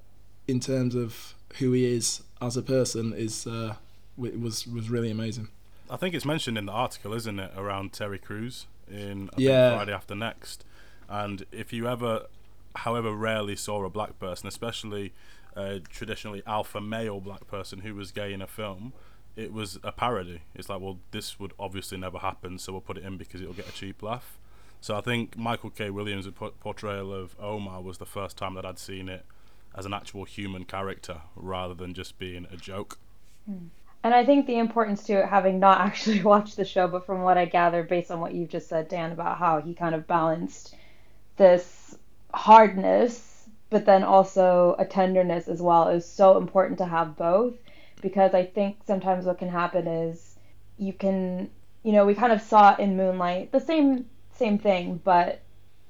[0.47, 3.75] in terms of who he is as a person, is uh,
[4.17, 5.49] was was really amazing.
[5.89, 9.69] I think it's mentioned in the article, isn't it, around Terry Crews in I Yeah.
[9.69, 10.65] think Friday After Next.
[11.09, 12.27] And if you ever,
[12.75, 15.13] however rarely saw a black person, especially
[15.55, 18.93] a traditionally alpha male black person who was gay in a film,
[19.35, 20.41] it was a parody.
[20.55, 23.53] It's like, well, this would obviously never happen, so we'll put it in because it'll
[23.53, 24.37] get a cheap laugh.
[24.81, 25.89] So I think Michael K.
[25.89, 26.27] Williams'
[26.59, 29.25] portrayal of Omar was the first time that I'd seen it
[29.75, 32.97] as an actual human character rather than just being a joke.
[33.45, 33.67] Hmm.
[34.07, 37.23] And I think the importance to it, having not actually watched the show, but from
[37.23, 40.07] what I gather based on what you've just said, Dan, about how he kind of
[40.07, 40.73] balanced
[41.35, 41.97] this
[42.33, 47.55] hardness, but then also a tenderness as well, is so important to have both.
[48.01, 50.37] Because I think sometimes what can happen is
[50.77, 51.49] you can,
[51.83, 55.41] you know, we kind of saw in Moonlight, the same same thing, but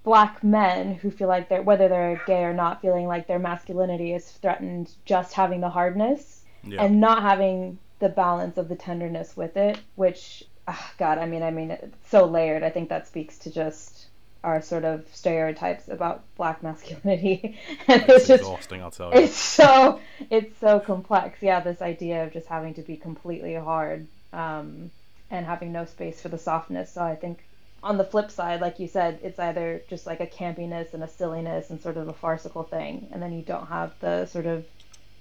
[0.03, 4.11] black men who feel like they're whether they're gay or not, feeling like their masculinity
[4.15, 6.81] is threatened, just having the hardness Yeah.
[6.83, 11.43] and not having the balance of the tenderness with it, which ah, God, I mean,
[11.43, 12.63] I mean, it's so layered.
[12.63, 14.07] I think that speaks to just
[14.43, 17.57] our sort of stereotypes about black masculinity,
[17.87, 19.21] and It's it's just exhausting, I'll tell you.
[19.21, 21.41] it's so it's so complex.
[21.41, 24.91] Yeah, this idea of just having to be completely hard um,
[25.29, 26.91] and having no space for the softness.
[26.93, 27.43] So I think
[27.83, 31.07] on the flip side, like you said, it's either just like a campiness and a
[31.07, 34.65] silliness and sort of a farcical thing, and then you don't have the sort of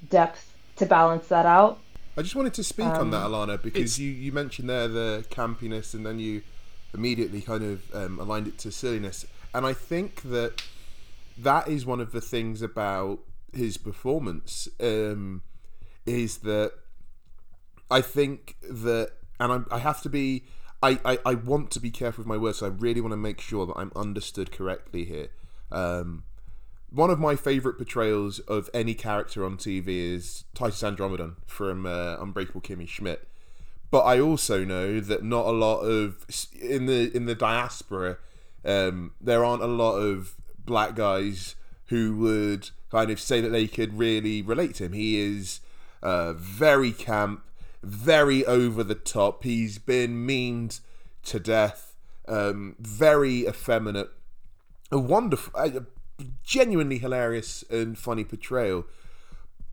[0.08, 1.78] depth to balance that out.
[2.16, 5.92] I just wanted to speak on that, Alana, because you, you mentioned there the campiness
[5.92, 6.42] and then you
[6.94, 9.26] immediately kind of um, aligned it to silliness.
[9.52, 10.62] And I think that
[11.36, 13.18] that is one of the things about
[13.52, 15.42] his performance um,
[16.06, 16.72] is that
[17.90, 20.44] I think that, and I'm, I have to be,
[20.82, 23.18] I, I, I want to be careful with my words, so I really want to
[23.18, 25.28] make sure that I'm understood correctly here.
[25.70, 26.24] Um,
[26.96, 32.16] one of my favorite portrayals of any character on TV is Titus Andromedon from uh,
[32.18, 33.28] Unbreakable Kimmy Schmidt.
[33.90, 36.26] But I also know that not a lot of
[36.58, 38.16] in the in the diaspora,
[38.64, 41.54] um, there aren't a lot of black guys
[41.88, 44.94] who would kind of say that they could really relate to him.
[44.94, 45.60] He is
[46.02, 47.42] uh, very camp,
[47.82, 49.44] very over the top.
[49.44, 50.80] He's been meaned
[51.24, 51.94] to death.
[52.26, 54.08] Um, very effeminate.
[54.90, 55.52] A wonderful,
[56.42, 58.84] genuinely hilarious and funny portrayal.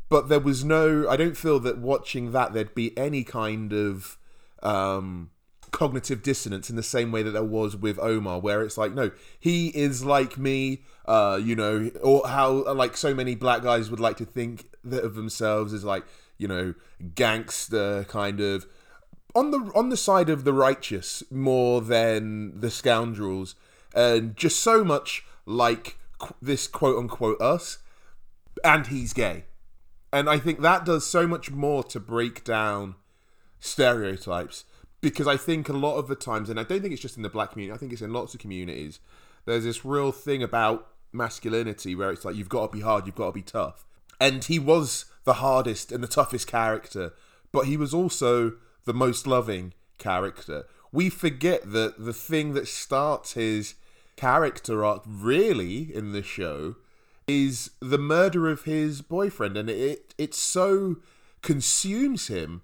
[0.10, 1.10] but there was no.
[1.10, 4.17] I don't feel that watching that there'd be any kind of
[4.62, 5.32] um,
[5.71, 9.10] cognitive dissonance in the same way that there was with Omar, where it's like, no,
[9.39, 10.84] he is like me.
[11.06, 15.03] Uh, you know, or how like so many black guys would like to think that
[15.03, 16.03] of themselves as like
[16.38, 16.73] you know
[17.15, 18.65] gangster kind of
[19.36, 23.56] on the on the side of the righteous more than the scoundrels,
[23.95, 25.97] and just so much like
[26.41, 27.79] this quote unquote us,
[28.63, 29.45] and he's gay,
[30.12, 32.95] and I think that does so much more to break down
[33.59, 34.65] stereotypes
[35.01, 37.23] because I think a lot of the times, and I don't think it's just in
[37.23, 38.99] the black community, I think it's in lots of communities.
[39.45, 43.15] There's this real thing about masculinity where it's like you've got to be hard, you've
[43.15, 43.86] got to be tough,
[44.19, 47.13] and he was the hardest and the toughest character,
[47.51, 48.53] but he was also
[48.86, 50.65] the most loving character.
[50.91, 53.75] We forget that the thing that starts his
[54.15, 56.76] character arc really in the show
[57.28, 60.97] is the murder of his boyfriend, and it it so
[61.41, 62.62] consumes him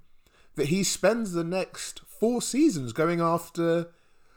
[0.55, 3.89] that he spends the next four seasons going after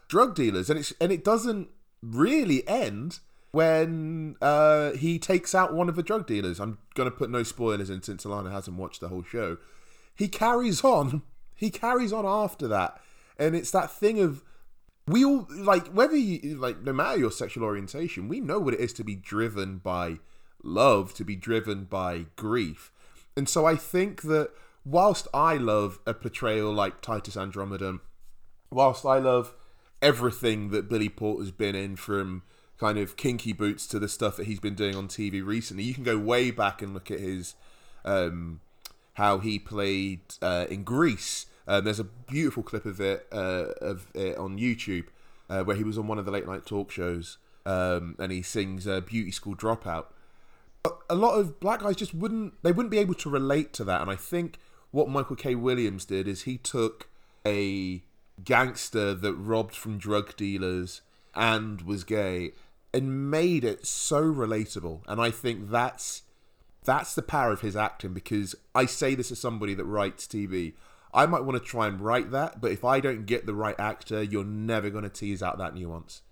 [0.09, 1.69] drug dealers, and it's and it doesn't
[2.03, 3.21] really end
[3.51, 6.61] when uh, he takes out one of the drug dealers.
[6.61, 9.59] I'm gonna put no spoilers in since Alana hasn't watched the whole show.
[10.15, 11.23] He carries on.
[11.55, 13.01] He carries on after that,
[13.39, 14.43] and it's that thing of
[15.07, 18.81] we all like whether you like no matter your sexual orientation, we know what it
[18.81, 20.19] is to be driven by
[20.63, 22.93] love, to be driven by grief,
[23.37, 24.51] and so I think that
[24.85, 28.01] whilst I love a portrayal like Titus Andromedon,
[28.71, 29.55] whilst I love
[30.01, 32.43] everything that Billy Porter's been in from
[32.79, 35.95] kind of kinky boots to the stuff that he's been doing on TV recently, you
[35.95, 37.55] can go way back and look at his
[38.05, 38.61] um,
[39.15, 41.47] how he played uh, in Grease.
[41.67, 45.07] Um, there's a beautiful clip of it uh, of it on YouTube
[45.49, 48.43] uh, where he was on one of the late night talk shows um, and he
[48.43, 50.07] sings uh, "Beauty School Dropout."
[50.83, 53.85] But a lot of black guys just wouldn't they wouldn't be able to relate to
[53.85, 54.59] that, and I think
[54.91, 55.55] what Michael K.
[55.55, 57.09] Williams did is he took
[57.47, 58.03] a
[58.45, 61.01] gangster that robbed from drug dealers
[61.35, 62.53] and was gay
[62.93, 65.01] and made it so relatable.
[65.07, 66.23] And I think that's
[66.85, 70.75] that's the power of his acting because I say this as somebody that writes TV.
[71.15, 73.79] I might want to try and write that, but if I don't get the right
[73.79, 76.23] actor, you're never going to tease out that nuance.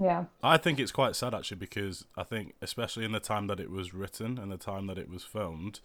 [0.00, 0.24] Yeah.
[0.42, 3.70] I think it's quite sad actually because I think, especially in the time that it
[3.70, 5.80] was written and the time that it was filmed,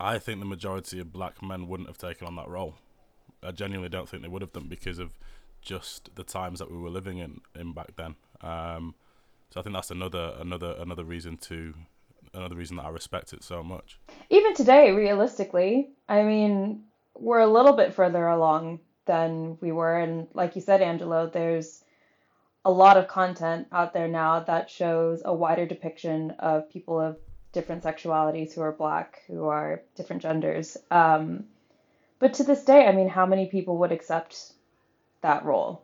[0.00, 2.76] I think the majority of black men wouldn't have taken on that role.
[3.42, 5.18] I genuinely don't think they would have done because of
[5.60, 8.16] just the times that we were living in in back then.
[8.40, 8.94] Um,
[9.50, 11.74] so I think that's another another another reason to
[12.34, 13.98] another reason that I respect it so much.
[14.30, 16.84] Even today, realistically, I mean,
[17.18, 21.82] we're a little bit further along than we were, and like you said, Angelo, there's
[22.64, 27.16] a lot of content out there now that shows a wider depiction of people of
[27.52, 30.76] different sexualities who are black, who are different genders.
[30.90, 31.44] Um,
[32.18, 34.52] but to this day, I mean, how many people would accept
[35.22, 35.82] that role?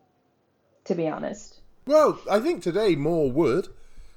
[0.86, 1.60] To be honest.
[1.86, 3.68] Well, I think today more would.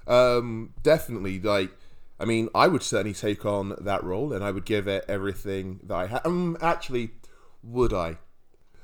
[0.05, 1.71] Um, definitely, like,
[2.19, 5.79] I mean, I would certainly take on that role, and I would give it everything
[5.83, 6.25] that I have.
[6.25, 7.11] Um, actually,
[7.61, 8.17] would I?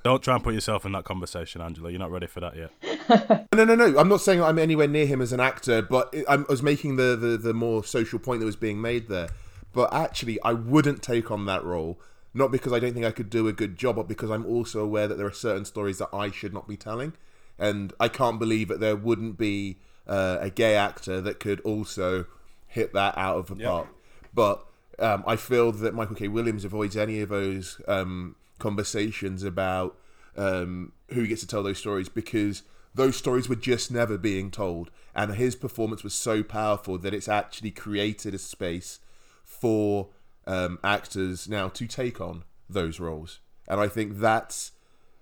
[0.03, 1.87] Don't try and put yourself in that conversation, Angelo.
[1.89, 2.71] You're not ready for that yet.
[3.53, 3.99] No, no, no.
[3.99, 7.15] I'm not saying I'm anywhere near him as an actor, but I was making the,
[7.15, 9.29] the, the more social point that was being made there.
[9.73, 11.99] But actually, I wouldn't take on that role,
[12.33, 14.83] not because I don't think I could do a good job, but because I'm also
[14.83, 17.13] aware that there are certain stories that I should not be telling.
[17.59, 22.25] And I can't believe that there wouldn't be uh, a gay actor that could also
[22.73, 23.67] hit that out of the Yeah.
[23.69, 23.87] park.
[24.33, 24.65] But
[24.99, 26.27] um, I feel that Michael K.
[26.27, 29.97] Williams avoids any of those um, conversations about
[30.35, 32.63] um, who gets to tell those stories because
[32.95, 34.89] those stories were just never being told.
[35.15, 38.99] And his performance was so powerful that it's actually created a space
[39.43, 40.09] for
[40.47, 43.39] um, actors now to take on those roles.
[43.67, 44.71] And I think that's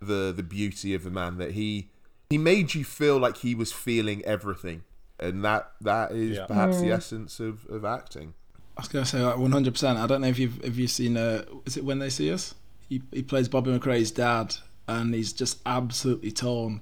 [0.01, 1.89] the the beauty of the man that he
[2.29, 4.83] he made you feel like he was feeling everything,
[5.21, 6.45] and that that is Yeah.
[6.45, 8.33] perhaps the essence of, of acting.
[8.77, 9.99] I was gonna say like one hundred percent.
[9.99, 12.55] I don't know if you've if you've seen uh is it when they see us?
[12.89, 14.55] He he plays Bobby McCray's dad
[14.87, 16.81] and he's just absolutely torn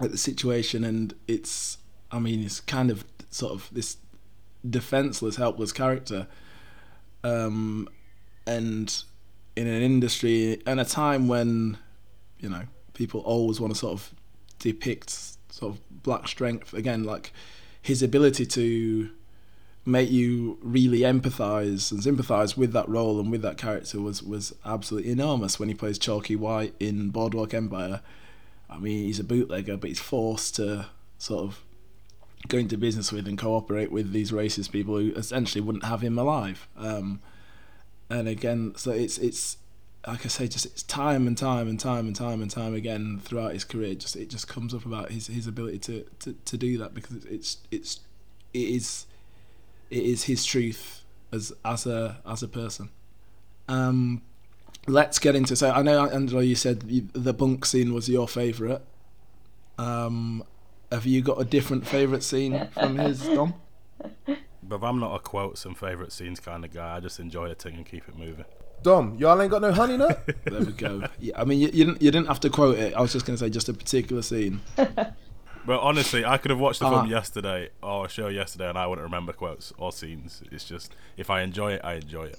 [0.00, 1.78] at the situation and it's
[2.12, 3.96] I mean it's kind of sort of this
[4.68, 6.26] defenseless, helpless character.
[7.24, 7.88] Um
[8.46, 9.02] and
[9.56, 11.76] in an industry and a time when,
[12.38, 12.62] you know,
[12.94, 14.14] people always want to sort of
[14.58, 17.32] depict sort of black strength again, like
[17.82, 19.10] his ability to
[19.86, 24.54] make you really empathize and sympathize with that role and with that character was was
[24.64, 28.00] absolutely enormous when he plays Chalky White in Boardwalk Empire.
[28.68, 30.86] I mean, he's a bootlegger, but he's forced to
[31.18, 31.60] sort of
[32.48, 36.18] go into business with and cooperate with these racist people who essentially wouldn't have him
[36.18, 36.68] alive.
[36.76, 37.20] Um,
[38.08, 39.56] and again, so it's it's
[40.06, 43.20] like I say, just it's time and time and time and time and time again
[43.22, 43.94] throughout his career.
[43.94, 47.24] Just it just comes up about his his ability to to, to do that because
[47.24, 48.00] it's it's
[48.54, 49.06] it is
[49.90, 52.88] it is his truth as as a as a person.
[53.68, 54.22] Um,
[54.86, 56.80] let's get into so I know Angelo, you said
[57.12, 58.80] the bunk scene was your favourite.
[59.78, 60.44] Um,
[60.90, 63.54] have you got a different favourite scene from his Dom?
[64.62, 66.96] But I'm not a quotes and favourite scenes kind of guy.
[66.96, 68.44] I just enjoy a thing and keep it moving.
[68.82, 70.28] Dom, y'all ain't got no honey nut.
[70.44, 71.02] There we go.
[71.18, 72.94] Yeah, I mean, you, you didn't you didn't have to quote it.
[72.94, 74.60] I was just going to say just a particular scene.
[75.66, 77.00] But honestly, I could have watched the Uh-huh.
[77.02, 80.42] film yesterday or a show yesterday, and I wouldn't remember quotes or scenes.
[80.50, 82.38] It's just if I enjoy it, I enjoy it.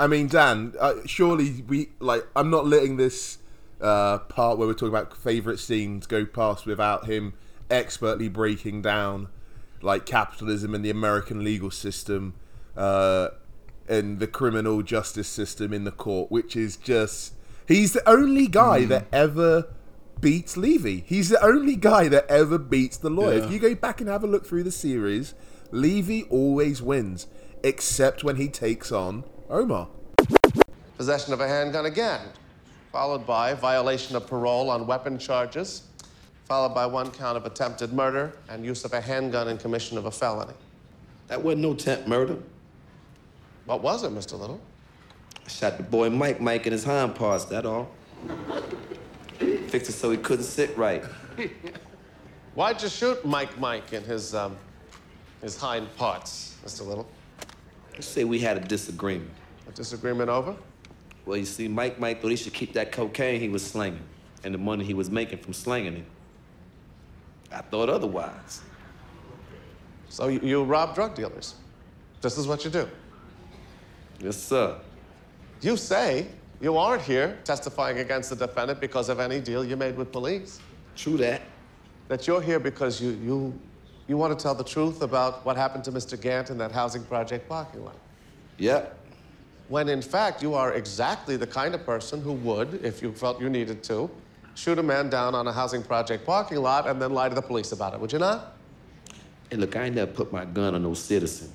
[0.00, 2.26] I mean, Dan, uh, surely we like.
[2.34, 3.38] I'm not letting this
[3.80, 7.34] uh, part where we're talking about favorite scenes go past without him
[7.70, 9.28] expertly breaking down
[9.80, 12.34] like capitalism and the American legal system
[12.76, 13.28] uh,
[13.88, 17.34] and the criminal justice system in the court, which is just.
[17.66, 19.14] He's the only guy that hmm.
[19.14, 19.68] ever
[20.20, 21.04] beats Levy.
[21.06, 23.38] He's the only guy that ever beats the lawyer.
[23.38, 23.44] Yeah.
[23.44, 25.34] If you go back and have a look through the series,
[25.70, 27.26] Levy always wins,
[27.62, 29.88] except when he takes on Omar.
[30.96, 32.20] Possession of a handgun again,
[32.92, 35.82] followed by violation of parole on weapon charges,
[36.46, 40.06] followed by one count of attempted murder and use of a handgun in commission of
[40.06, 40.54] a felony.
[41.28, 42.38] That wasn't no attempt murder.
[43.66, 44.38] What was it, Mr.
[44.38, 44.60] Little?
[45.44, 47.90] I shot the boy Mike Mike in his hind parts, that all.
[49.38, 51.04] Fixed it so he couldn't sit right.
[52.54, 54.56] Why'd you shoot Mike Mike in his, um,
[55.42, 56.86] his hind parts, Mr.
[56.86, 57.06] Little?
[57.92, 59.30] Let's say we had a disagreement.
[59.68, 60.56] A disagreement over?
[61.26, 64.02] Well, you see, Mike Mike thought he should keep that cocaine he was slinging
[64.44, 66.04] and the money he was making from slinging it.
[67.50, 68.62] I thought otherwise.
[70.08, 71.56] So you, you rob drug dealers.
[72.20, 72.88] This is what you do.
[74.20, 74.78] Yes, sir.
[75.60, 76.26] You say
[76.60, 80.60] you aren't here testifying against the defendant because of any deal you made with police.
[80.96, 81.42] True that.
[82.08, 83.60] That you're here because you, you,
[84.08, 86.20] you want to tell the truth about what happened to Mr.
[86.20, 87.96] Gant in that housing project parking lot.
[88.58, 88.98] Yep.
[89.68, 93.40] When in fact, you are exactly the kind of person who would, if you felt
[93.40, 94.08] you needed to,
[94.54, 97.42] shoot a man down on a housing project parking lot and then lie to the
[97.42, 98.56] police about it, would you not?
[99.50, 101.52] Hey, look, I ain't never put my gun on no citizen.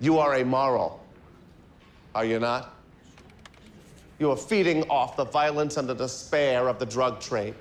[0.00, 1.03] You are a moral,
[2.14, 2.74] are you not?
[4.18, 7.54] You are feeding off the violence and the despair of the drug trade.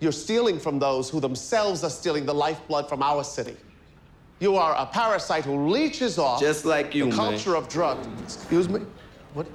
[0.00, 3.56] You're stealing from those who themselves are stealing the lifeblood from our city.
[4.40, 7.16] You are a parasite who leeches off Just like you, the man.
[7.16, 8.06] culture of drugs.
[8.22, 8.80] Excuse me?
[9.32, 9.46] What?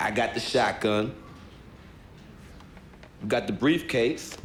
[0.00, 1.14] I got the shotgun.
[3.22, 4.36] You got the briefcase.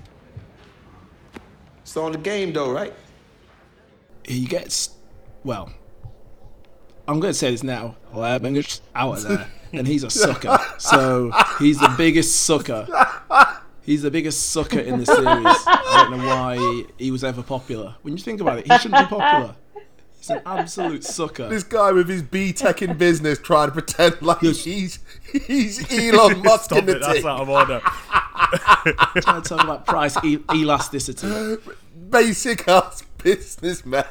[1.82, 2.93] It's on the game, though, right?
[4.25, 4.91] he gets
[5.43, 5.71] well.
[7.10, 7.95] I'm going to say this now.
[8.13, 10.60] Lemons out of there, and he's a sucker.
[10.78, 12.88] So he's the biggest sucker.
[13.82, 15.26] He's the biggest sucker in the series.
[15.26, 17.95] I don't know why he was ever popular.
[18.04, 19.56] When you think about it, he shouldn't be popular.
[20.19, 21.50] He's an absolute sucker.
[21.50, 25.00] This guy with his B Tech in business trying to pretend like he's
[25.48, 27.00] he's Elon Musk Stop in the it.
[27.00, 27.80] That's out of order.
[29.22, 31.58] Trying to talk about price e- elasticity.
[32.12, 34.06] Basic ass businessman.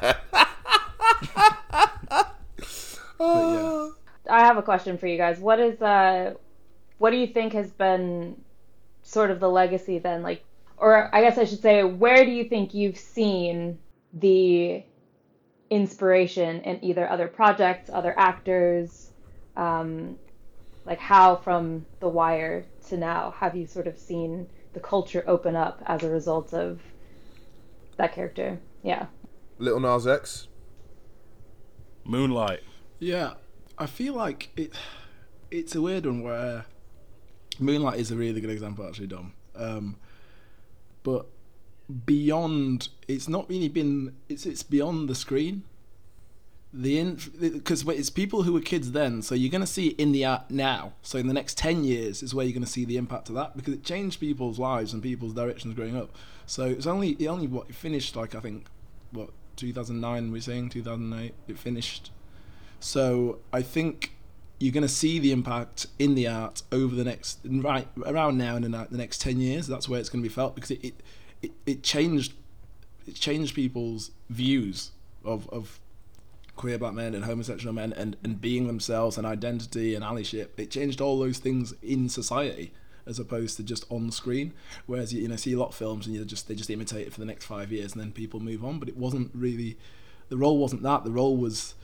[3.19, 3.89] But yeah.
[4.29, 5.39] I have a question for you guys.
[5.39, 6.33] What is uh
[6.97, 8.41] what do you think has been
[9.03, 10.43] sort of the legacy then like
[10.77, 13.77] or I guess I should say where do you think you've seen
[14.13, 14.83] the
[15.69, 19.11] inspiration in either other projects, other actors,
[19.55, 20.17] um
[20.85, 25.55] like how from The Wire to now have you sort of seen the culture open
[25.55, 26.79] up as a result of
[27.97, 28.59] that character?
[28.83, 29.07] Yeah.
[29.57, 30.47] Lil Nas X.
[32.05, 32.61] Moonlight.
[32.99, 33.33] Yeah,
[33.77, 34.73] I feel like it.
[35.51, 36.65] It's a weird one where
[37.59, 39.33] Moonlight is a really good example, actually, Dom.
[39.55, 39.95] Um,
[41.03, 41.25] but
[42.05, 44.15] beyond, it's not really been.
[44.27, 45.63] It's it's beyond the screen.
[46.71, 50.11] The in because it's people who were kids then, so you're to see it in
[50.11, 50.93] the art now.
[51.01, 53.57] So in the next ten years is where you're to see the impact of that
[53.57, 56.15] because it changed people's lives and people's directions growing up.
[56.45, 58.67] So it's only it only what it finished like I think
[59.11, 62.11] what 2009 we're saying 2008 it finished
[62.79, 64.13] so I think
[64.59, 68.55] you're going to see the impact in the art over the next right around now
[68.55, 69.67] and in the next ten years.
[69.67, 71.03] That's where it's going to be felt because it it,
[71.41, 72.33] it, it changed
[73.07, 74.91] it changed people's views
[75.23, 75.79] of of
[76.55, 80.49] queer black men and homosexual men and, and being themselves and identity and allyship.
[80.57, 82.73] It changed all those things in society
[83.05, 84.53] as opposed to just on screen.
[84.85, 87.07] Whereas you, you know see a lot of films and you just they just imitate
[87.07, 88.77] it for the next five years and then people move on.
[88.77, 89.77] But it wasn't really
[90.27, 91.05] the role wasn't that.
[91.05, 91.75] The role was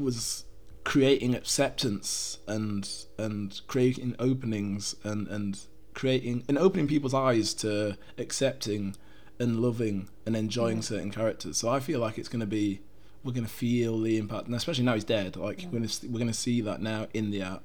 [0.00, 0.44] was
[0.84, 2.88] creating acceptance and
[3.18, 5.60] and creating openings and and
[5.94, 8.96] creating and opening people's eyes to accepting
[9.38, 11.56] and loving and enjoying certain characters.
[11.56, 12.80] So I feel like it's going to be
[13.24, 15.36] we're going to feel the impact, and especially now he's dead.
[15.36, 17.62] Like we're going to we're going to see that now in the art.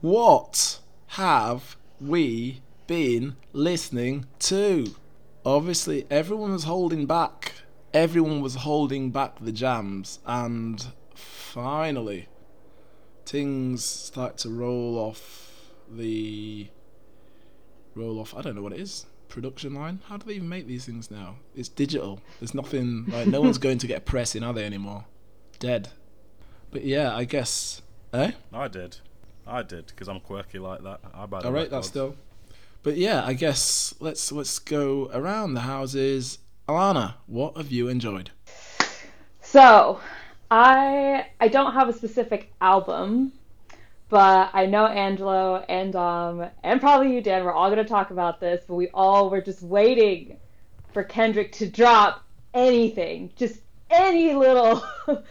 [0.00, 4.94] What have we been listening to?
[5.44, 7.54] Obviously, everyone was holding back.
[7.94, 10.86] Everyone was holding back the jams, and
[11.64, 12.28] finally,
[13.26, 16.68] things start to roll off the
[17.96, 18.32] roll off.
[18.36, 19.06] I don't know what it is.
[19.28, 19.98] Production line.
[20.06, 21.34] How do they even make these things now?
[21.56, 22.20] It's digital.
[22.38, 25.04] There's nothing like no one's going to get press in, are they anymore?
[25.58, 25.88] Dead.
[26.70, 27.82] But yeah, I guess.
[28.12, 28.30] Eh?
[28.52, 28.98] I did.
[29.44, 31.00] I did because I'm quirky like that.
[31.12, 32.14] I buy the I rate that still.
[32.84, 36.38] But yeah, I guess let's let's go around the houses.
[36.68, 38.30] Alana, what have you enjoyed?
[39.42, 40.00] So,
[40.50, 43.32] I I don't have a specific album,
[44.08, 47.44] but I know Angelo and um and probably you Dan.
[47.44, 50.38] We're all gonna talk about this, but we all were just waiting
[50.92, 52.24] for Kendrick to drop
[52.54, 54.82] anything, just any little,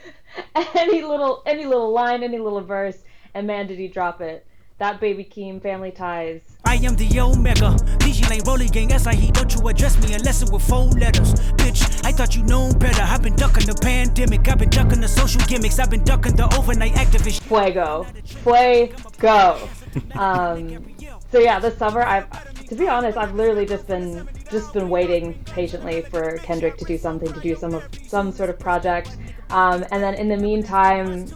[0.55, 2.97] any little, any little line, any little verse,
[3.33, 4.45] and man, did he drop it!
[4.77, 6.56] That baby Keem, Family Ties.
[6.67, 7.71] I am the Omega.
[7.99, 10.83] DJ Lane Rolling Gang, that's like he don't you address me unless it with four
[10.99, 11.33] letters.
[11.55, 13.03] Bitch, I thought you known better.
[13.03, 14.45] I've been ducking the pandemic.
[14.49, 15.79] I've been ducking the social gimmicks.
[15.79, 17.39] I've been ducking the overnight activist.
[17.43, 19.69] Fuego, Fuego.
[20.15, 20.93] Um,
[21.31, 22.27] so yeah, this summer I've,
[22.65, 26.97] to be honest, I've literally just been just been waiting patiently for Kendrick to do
[26.97, 29.15] something, to do some of some sort of project.
[29.51, 31.27] Um, and then in the meantime,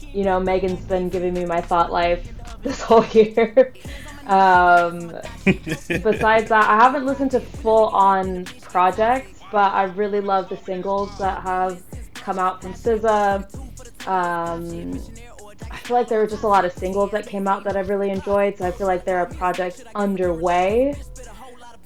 [0.00, 2.26] you know, Megan's been giving me my thought life
[2.62, 3.74] this whole year.
[4.32, 5.12] Um,
[5.44, 11.16] besides that, I haven't listened to full on projects, but I really love the singles
[11.18, 11.82] that have
[12.14, 14.08] come out from SZA.
[14.08, 14.98] Um,
[15.70, 17.80] I feel like there were just a lot of singles that came out that I
[17.80, 20.96] really enjoyed, so I feel like there are projects underway.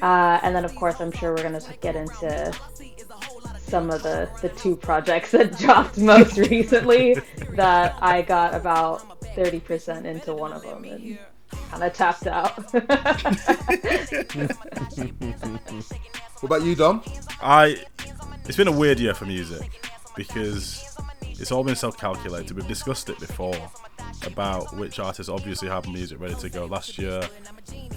[0.01, 2.53] Uh, and then, of course, I'm sure we're going to get into
[3.59, 7.15] some of the, the two projects that dropped most recently
[7.57, 11.19] that I got about 30% into one of them and
[11.71, 12.73] kind of tapped out.
[16.41, 17.03] What about you, Dom?
[17.41, 17.83] I.
[18.45, 19.83] It's been a weird year for music
[20.15, 22.55] because it's all been self-calculated.
[22.55, 23.57] We've discussed it before
[24.27, 26.67] about which artists obviously have music ready to go.
[26.67, 27.23] Last year,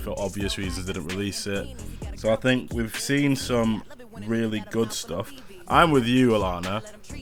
[0.04, 1.68] for obvious reasons, didn't release it.
[2.16, 3.84] So I think we've seen some
[4.26, 5.32] really good stuff.
[5.68, 6.82] I'm with you, Alana.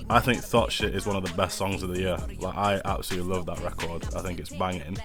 [0.10, 2.18] I think Thot Shit is one of the best songs of the year.
[2.40, 4.06] Like I absolutely love that record.
[4.16, 4.98] I think it's banging.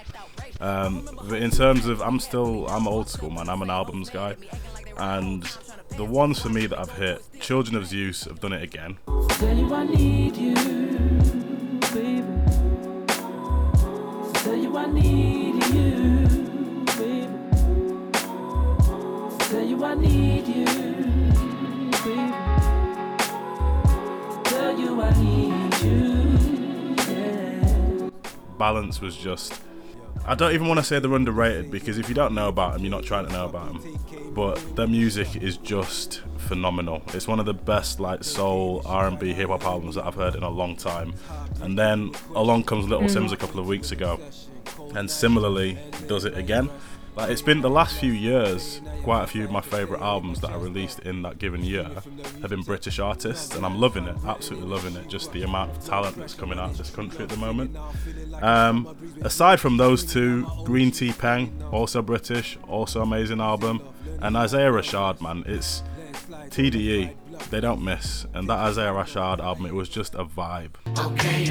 [0.63, 3.49] Um, but in terms of, I'm still, I'm old school, man.
[3.49, 4.37] I'm an albums guy,
[4.97, 5.43] and
[5.97, 8.97] the ones for me that I've hit, Children of Zeus have done it again.
[9.27, 10.55] Tell you need you,
[11.91, 12.23] baby.
[14.35, 16.27] Tell you need you,
[16.97, 17.27] baby.
[19.39, 20.65] Tell you need you,
[22.05, 22.33] baby.
[24.81, 26.37] You I need you,
[27.13, 28.09] yeah.
[28.57, 29.59] Balance was just.
[30.25, 32.83] I don't even want to say they're underrated because if you don't know about them,
[32.83, 34.33] you're not trying to know about them.
[34.33, 37.01] But their music is just phenomenal.
[37.07, 40.43] It's one of the best like soul, R&B, hip hop albums that I've heard in
[40.43, 41.13] a long time.
[41.61, 43.17] And then along comes Little hmm.
[43.17, 44.19] Simz a couple of weeks ago,
[44.95, 46.69] and similarly does it again.
[47.15, 50.51] Like it's been the last few years, quite a few of my favourite albums that
[50.51, 51.89] are released in that given year
[52.41, 55.07] have been British artists, and I'm loving it, absolutely loving it.
[55.07, 57.77] Just the amount of talent that's coming out of this country at the moment.
[58.41, 63.81] Um, aside from those two, Green Tea Peng, also British, also amazing album,
[64.21, 65.83] and Isaiah Rashad, man, it's
[66.49, 67.13] TDE.
[67.49, 70.75] They don't miss, and that Isaiah Rashad album, it was just a vibe.
[70.97, 71.43] Okay,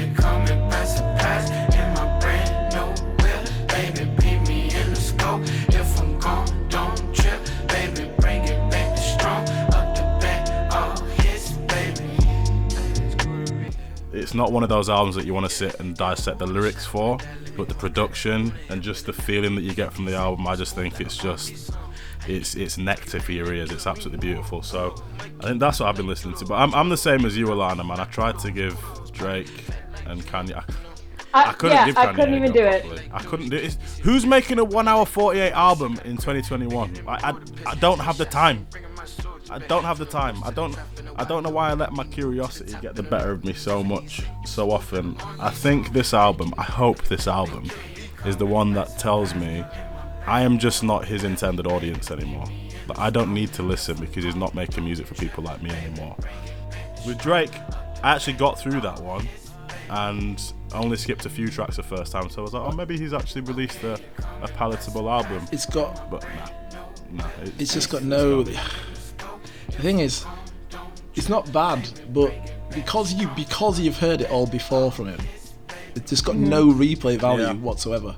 [14.33, 16.87] it's not one of those albums that you want to sit and dissect the lyrics
[16.87, 17.19] for,
[17.55, 20.73] but the production and just the feeling that you get from the album, I just
[20.73, 21.71] think it's just
[22.27, 23.71] it's it's nectar for your ears.
[23.71, 24.63] It's absolutely beautiful.
[24.63, 24.95] So
[25.39, 26.45] I think that's what I've been listening to.
[26.45, 27.99] But I'm, I'm the same as you, Alana, man.
[27.99, 28.75] I tried to give
[29.11, 29.51] Drake
[30.07, 30.63] and Kanye.
[31.33, 32.85] I, I, couldn't yeah, give I couldn't even do it.
[33.11, 33.73] I couldn't do it.
[34.01, 37.03] Who's making a one hour 48 album in 2021?
[37.07, 37.33] I, I,
[37.65, 38.67] I don't have the time.
[39.49, 40.43] I don't have the time.
[40.43, 40.77] I don't
[41.15, 44.21] I don't know why I let my curiosity get the better of me so much
[44.45, 45.17] so often.
[45.39, 47.69] I think this album, I hope this album
[48.25, 49.63] is the one that tells me
[50.25, 52.45] I am just not his intended audience anymore.
[52.87, 55.69] But I don't need to listen because he's not making music for people like me
[55.71, 56.15] anymore.
[57.05, 57.53] With Drake,
[58.01, 59.27] I actually got through that one
[59.89, 62.29] and I only skipped a few tracks the first time.
[62.29, 63.99] So I was like, oh, maybe he's actually released a,
[64.41, 65.45] a palatable album.
[65.51, 66.23] It's got But
[67.11, 67.29] nah, nah.
[67.43, 68.43] it- it's just got no.
[68.43, 70.25] The thing is,
[71.15, 72.33] it's not bad, but
[72.73, 75.19] because you because you've heard it all before from him,
[75.95, 76.75] it's just got no mm.
[76.95, 77.53] replay value Yeah.
[77.53, 78.15] whatsoever.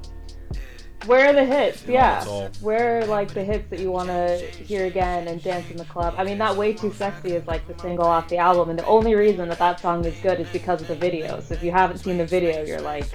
[1.05, 1.83] Where are the hits?
[1.85, 2.23] Yeah.
[2.27, 2.49] all.
[2.61, 5.85] Where are like the hits that you want to hear again and dance in the
[5.85, 6.15] club?
[6.17, 8.85] I mean, that "Way Too Sexy" is like the single off the album, and the
[8.85, 11.39] only reason that that song is good is because of the video.
[11.41, 13.05] So if you haven't seen the video, you're like,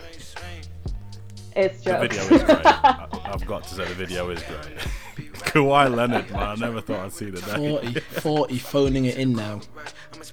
[1.56, 2.48] it's The video is great.
[2.66, 4.76] I, I've got to say the video is great.
[5.50, 7.80] Kawhi Leonard, man, I never thought I'd see the day.
[7.80, 9.60] 40, 40 phoning it in now.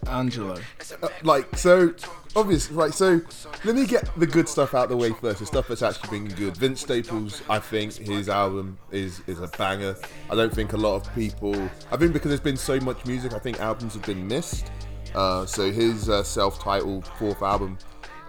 [0.07, 0.59] Angelo.
[1.01, 1.93] Uh, like so
[2.38, 3.19] obvious right so
[3.65, 6.27] let me get the good stuff out the way first the stuff that's actually been
[6.35, 6.55] good.
[6.55, 9.95] Vince staples i think his album is is a banger.
[10.29, 11.55] I don't think a lot of people
[11.91, 14.71] i think because there's been so much music i think albums have been missed.
[15.15, 17.77] Uh, so his uh, self-titled fourth album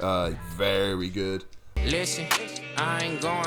[0.01, 1.45] uh, very good.
[1.85, 2.27] Listen,
[2.77, 3.45] I ain't going,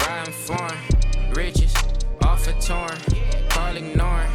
[0.00, 1.74] riding foreign, riches,
[2.22, 2.98] off a torn,
[3.50, 4.30] call ignoring,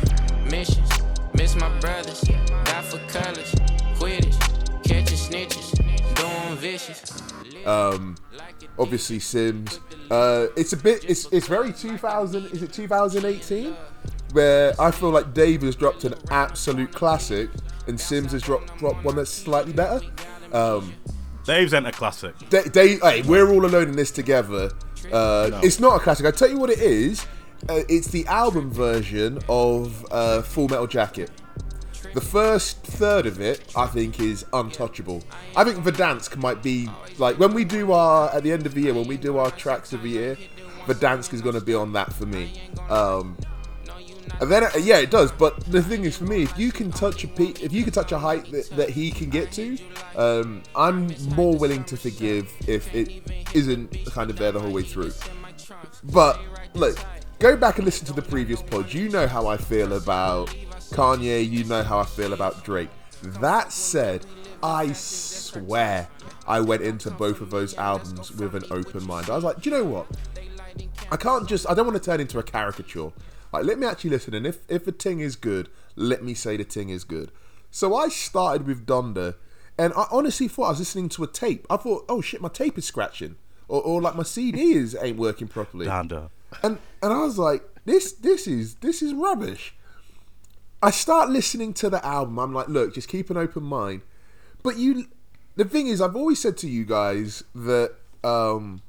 [0.49, 0.89] missions,
[1.33, 3.53] miss my brothers, die for colors,
[3.97, 4.46] quitters, catching
[5.29, 7.21] snitches, doing vicious.
[7.67, 8.15] um,
[8.79, 9.79] obviously Simz.
[10.09, 11.03] Uh, it's a bit.
[11.07, 12.45] It's it's very 2000.
[12.47, 13.75] Is it 2018?
[14.33, 17.49] Where I feel like Dave has dropped an absolute classic,
[17.87, 20.01] and Simz has dropped dropped one that's slightly better.
[20.51, 20.93] Um,
[21.45, 22.35] Dave's a Classic.
[22.49, 24.69] Da- Dave, hey, we're all alone in this together.
[25.13, 26.25] Uh, It's not a classic.
[26.25, 27.25] I tell you what it is.
[27.69, 31.31] Uh, it's the album version of uh, Full Metal Jacket.
[32.13, 35.23] The first third of it, I think, is untouchable.
[35.55, 38.81] I think Verdansk might be like when we do our at the end of the
[38.81, 40.37] year when we do our tracks of the year.
[40.85, 42.61] Verdansk is going to be on that for me.
[42.89, 43.37] Um,
[44.39, 45.31] and then, uh, yeah, it does.
[45.31, 47.91] But the thing is, for me, if you can touch a peak, if you can
[47.91, 49.77] touch a height that, that he can get to,
[50.15, 53.21] um, I'm more willing to forgive if it
[53.53, 55.11] isn't kind of there the whole way through.
[56.03, 56.39] But
[56.73, 56.97] look,
[57.39, 58.93] go back and listen to the previous pod.
[58.93, 60.53] You know how I feel about
[60.91, 61.47] Kanye.
[61.47, 62.89] You know how I feel about Drake.
[63.21, 64.25] That said,
[64.63, 66.07] I swear
[66.47, 69.29] I went into both of those albums with an open mind.
[69.29, 70.07] I was like, do you know what?
[71.11, 71.69] I can't just.
[71.69, 73.11] I don't want to turn into a caricature.
[73.53, 76.57] Like, let me actually listen, and if if the ting is good, let me say
[76.57, 77.31] the ting is good.
[77.71, 79.35] So I started with Donda,
[79.77, 81.65] and I honestly thought I was listening to a tape.
[81.69, 83.35] I thought, oh shit, my tape is scratching,
[83.67, 85.85] or, or like my CD is ain't working properly.
[85.85, 86.29] Donda.
[86.63, 89.73] And and I was like, this this is this is rubbish.
[90.81, 92.37] I start listening to the album.
[92.37, 94.01] I'm like, look, just keep an open mind.
[94.61, 95.07] But you,
[95.55, 98.81] the thing is, I've always said to you guys that um,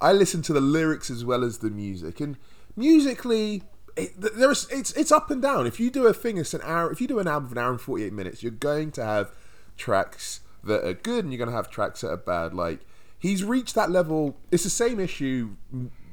[0.00, 2.36] I listen to the lyrics as well as the music, and
[2.76, 3.62] musically,
[3.96, 5.66] it, there's it's it's up and down.
[5.66, 6.90] If you do a thing, it's an hour.
[6.90, 9.04] If you do an album of an hour and forty eight minutes, you're going to
[9.04, 9.30] have
[9.76, 12.52] tracks that are good, and you're going to have tracks that are bad.
[12.52, 12.80] Like
[13.18, 14.36] he's reached that level.
[14.50, 15.56] It's the same issue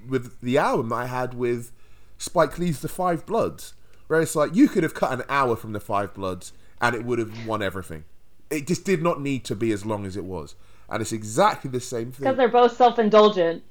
[0.08, 1.72] with the album I had with
[2.18, 3.74] Spike Lee's The Five Bloods,
[4.10, 6.52] where it's like you could have cut an hour from The Five Bloods
[6.82, 8.06] and it would have won everything.
[8.50, 10.56] It just did not need to be as long as it was,
[10.90, 12.24] and it's exactly the same thing.
[12.24, 13.62] Because they're both self-indulgent.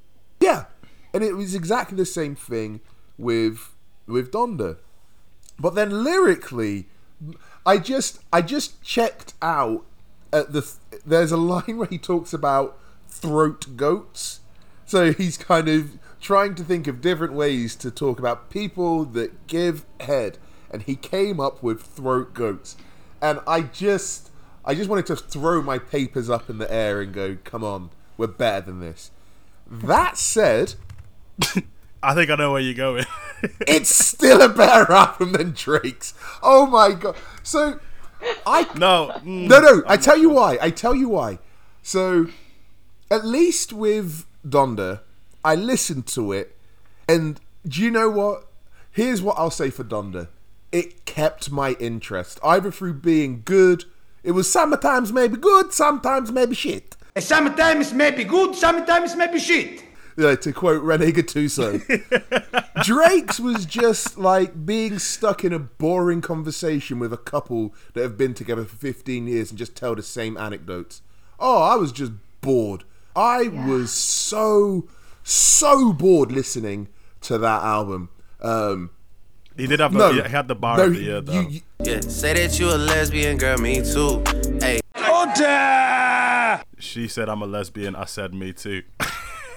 [0.40, 0.66] Yeah,
[1.12, 2.80] and it was exactly the same thing
[3.18, 3.74] with
[4.06, 4.76] with Donda.
[5.58, 6.86] But then lyrically,
[7.66, 9.84] I just I just checked out
[10.32, 10.70] at the
[11.04, 12.78] there's a line where he talks about
[13.08, 14.40] throat goats.
[14.86, 19.46] So he's kind of trying to think of different ways to talk about people that
[19.46, 20.38] give head
[20.70, 22.76] and he came up with throat goats.
[23.20, 24.30] And I just
[24.64, 27.90] I just wanted to throw my papers up in the air and go, "Come on,
[28.16, 29.10] we're better than this."
[29.66, 30.74] That said,
[32.02, 33.04] I think I know where you're going.
[33.60, 36.14] it's still a better album than Drake's.
[36.42, 37.16] Oh my god!
[37.42, 37.80] So
[38.46, 39.82] I no, mm, no no.
[39.86, 40.58] I tell you why.
[40.60, 41.38] I tell you why.
[41.82, 42.28] So
[43.10, 45.00] at least with Donda,
[45.44, 46.56] I listened to it,
[47.08, 48.48] and do you know what?
[48.90, 50.28] Here's what I'll say for Donda.
[50.72, 53.84] It kept my interest, either through being good.
[54.22, 56.96] It was sometimes maybe good, sometimes maybe shit.
[57.18, 59.84] Sometimes maybe good, sometimes maybe shit.
[60.18, 61.78] Yeah, to quote Rino Gattuso.
[62.82, 68.18] Drake's was just like being stuck in a boring conversation with a couple that have
[68.18, 71.02] been together for 15 years and just tell the same anecdotes.
[71.38, 72.10] Oh, I was just
[72.40, 72.82] bored.
[73.14, 74.88] I was so,
[75.28, 76.88] so bored listening
[77.22, 78.08] to that album.
[78.40, 78.90] Um,
[79.56, 81.40] he did have no, the, he had the bar no, of the year though.
[81.40, 84.22] you- you- Yeah, say that you a lesbian girl, me too.
[84.60, 87.94] Hey, Oh dam She said I'm a lesbian.
[87.96, 88.82] I said me too.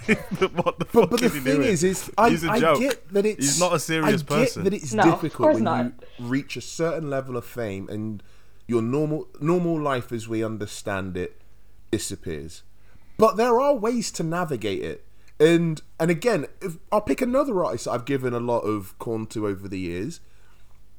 [0.06, 1.68] what the But, fuck but the is he thing doing?
[1.70, 2.80] is, is I, He's a I joke.
[2.80, 4.64] get that it's He's not a serious I person.
[4.64, 5.86] get that it's No, difficult when not.
[5.86, 8.22] you reach a certain level of fame and
[8.68, 11.42] your normal normal life as we understand it
[11.92, 12.64] disappears.
[13.18, 15.06] But there are ways to navigate it.
[15.42, 19.48] And and again, if I'll pick another artist I've given a lot of corn to
[19.48, 20.20] over the years.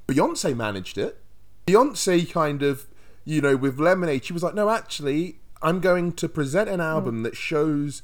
[0.08, 1.22] Beyonce managed it.
[1.64, 2.88] Beyonce kind of,
[3.24, 7.18] you know, with Lemonade, she was like, no, actually, I'm going to present an album
[7.18, 7.22] hmm.
[7.22, 8.02] that shows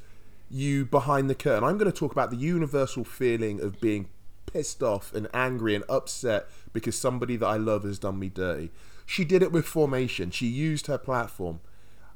[0.49, 1.64] you behind the curtain.
[1.64, 4.09] I'm going to talk about the universal feeling of being
[4.47, 8.70] pissed off and angry and upset because somebody that I love has done me dirty.
[9.05, 10.30] She did it with Formation.
[10.30, 11.59] She used her platform.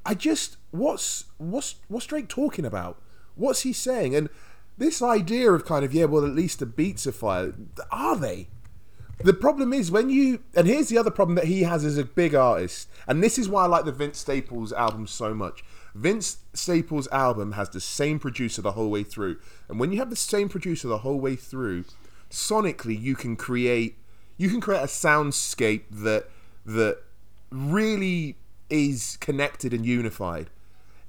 [0.05, 3.01] I just what's what's what's Drake talking about?
[3.35, 4.15] What's he saying?
[4.15, 4.29] And
[4.77, 7.53] this idea of kind of yeah, well at least the beats are fire.
[7.91, 8.47] Are they?
[9.23, 12.03] The problem is when you and here's the other problem that he has as a
[12.03, 15.63] big artist, and this is why I like the Vince Staples album so much.
[15.95, 19.37] Vince Staples album has the same producer the whole way through,
[19.69, 21.85] and when you have the same producer the whole way through,
[22.29, 23.97] sonically you can create
[24.37, 26.29] you can create a soundscape that
[26.65, 26.97] that
[27.51, 28.35] really
[28.69, 30.49] is connected and unified.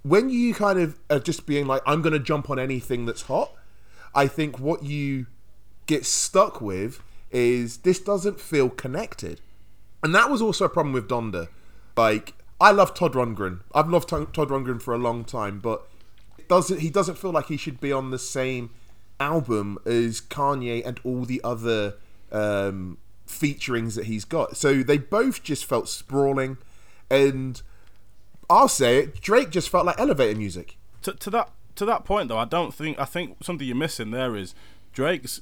[0.05, 3.23] When you kind of are just being like, I'm going to jump on anything that's
[3.23, 3.53] hot,
[4.15, 5.27] I think what you
[5.87, 9.41] get stuck with is this doesn't feel connected.
[10.03, 11.49] And that was also a problem with Donda.
[11.97, 13.61] Like, I love Todd Rundgren.
[13.75, 15.89] I've loved Todd Rundgren for a long time, but
[16.39, 18.71] it doesn't he doesn't feel like he should be on the same
[19.19, 21.95] album as Kanye and all the other
[22.31, 24.57] um, featurings that he's got.
[24.57, 26.59] So they both just felt sprawling,
[27.11, 27.61] and
[28.51, 30.77] I'll say it, Drake just felt like elevator music.
[31.03, 34.11] to, to that to that point though, I don't think I think something you're missing
[34.11, 34.55] there is
[34.93, 35.41] Drake's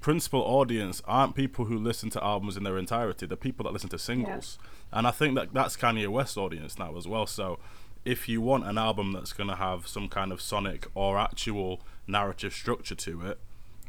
[0.00, 3.26] principal audience aren't people who listen to albums in their entirety.
[3.26, 4.58] They're people that listen to singles,
[4.92, 7.26] and I think that that's Kanye West's audience now as well.
[7.26, 7.58] So
[8.04, 11.80] if you want an album that's going to have some kind of sonic or actual
[12.06, 13.38] narrative structure to it,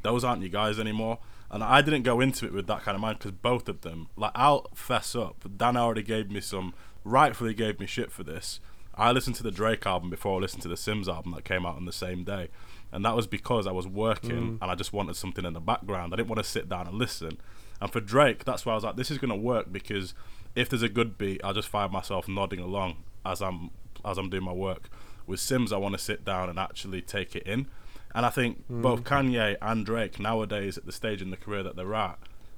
[0.01, 1.19] those aren't you guys anymore.
[1.49, 4.09] And I didn't go into it with that kind of mind because both of them,
[4.17, 6.73] like I'll fess up, Dan already gave me some,
[7.07, 8.59] rightfully gave me shit for this.
[8.95, 11.65] I listened to the Drake album before I listened to the Simz album that came
[11.65, 12.49] out on the same day.
[12.91, 14.61] And that was because I was working Mm.
[14.61, 16.13] and I just wanted something in the background.
[16.13, 17.37] I didn't want to sit down and listen.
[17.79, 20.13] And for Drake, that's why I was like, this is going to work because
[20.55, 23.69] if there's a good beat, I'll just find myself nodding along as I'm
[24.05, 24.89] as I'm doing my work.
[25.27, 27.67] With Simz, I want to sit down and actually take it in.
[28.15, 31.75] And I think both Kanye and Drake nowadays, at the stage in the career that
[31.75, 32.17] they're at,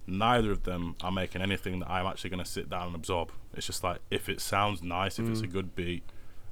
[0.10, 3.32] neither of them are making anything that I'm actually going to sit down and absorb.
[3.54, 5.52] It's just like if it sounds nice, if it's a mm.
[5.52, 6.04] good beat,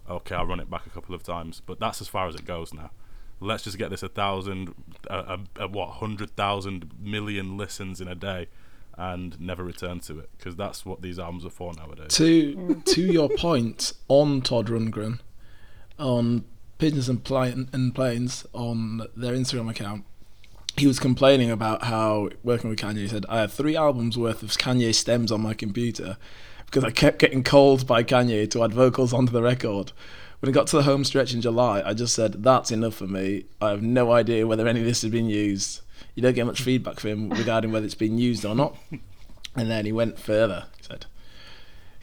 [0.09, 1.61] okay, I'll run it back a couple of times.
[1.65, 2.91] But that's as far as it goes now.
[3.39, 4.73] Let's just get this a thousand,
[5.07, 8.47] a, a, a what, hundred thousand million listens in a day,
[8.97, 12.15] and never return to it because that's what these albums are for nowadays.
[12.15, 12.85] To mm.
[12.85, 15.19] to your point on Todd Rundgren,
[15.99, 16.45] on
[16.77, 20.05] Pigeons and, Pli- and Planes on their Instagram account,
[20.77, 22.97] he was complaining about how working with Kanye.
[22.97, 26.17] He said, "I had three albums worth of Kanye stems on my computer
[26.65, 29.91] because I kept getting called by Kanye to add vocals onto the record."
[30.39, 33.07] When it got to the home stretch in July, I just said, "That's enough for
[33.07, 33.45] me.
[33.59, 35.81] I have no idea whether any of this has been used."
[36.13, 38.75] You don't get much feedback from him regarding whether it's been used or not.
[39.55, 40.65] And then he went further.
[40.77, 41.07] He said,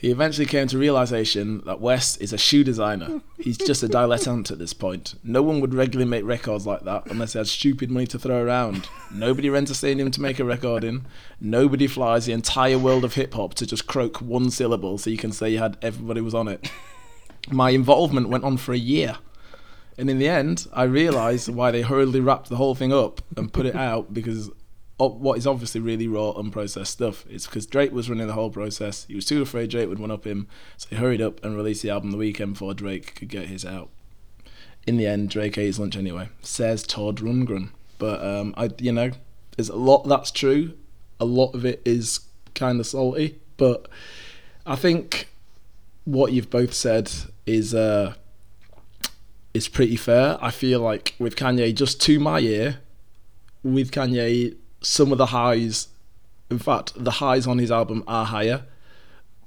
[0.05, 3.22] he eventually came to realization that West is a shoe designer.
[3.38, 5.14] He's just a dilettante at this point.
[5.24, 8.44] No one would regularly make records like that unless they had stupid money to throw
[8.44, 8.86] around.
[9.11, 11.07] Nobody rents a stadium to make a record in.
[11.40, 15.16] Nobody flies the entire world of hip hop to just croak one syllable so you
[15.16, 16.70] can say you had everybody was on it.
[17.50, 19.16] My involvement went on for a year.
[19.96, 23.50] And in the end, I realised why they hurriedly wrapped the whole thing up and
[23.50, 24.50] put it out because
[24.97, 27.24] what is obviously really raw, unprocessed stuff.
[27.28, 29.05] It's because Drake was running the whole process.
[29.05, 31.82] He was too afraid Drake would one up him, so he hurried up and released
[31.82, 33.90] the album the weekend before Drake could get his out.
[34.86, 37.70] In the end, Drake ate his lunch anyway, says Todd Rundgren.
[37.99, 39.11] But um, I, you know,
[39.57, 40.74] there's a lot that's true.
[41.18, 42.20] A lot of it is
[42.55, 43.88] kind of salty, but
[44.66, 45.28] I think
[46.05, 47.11] what you've both said
[47.47, 48.14] is uh,
[49.55, 50.38] is pretty fair.
[50.40, 52.78] I feel like with Kanye, just to my ear,
[53.62, 55.89] with Kanye, some of the highs,
[56.51, 58.64] in fact, the highs on his album are higher.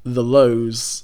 [0.04, 1.04] The lows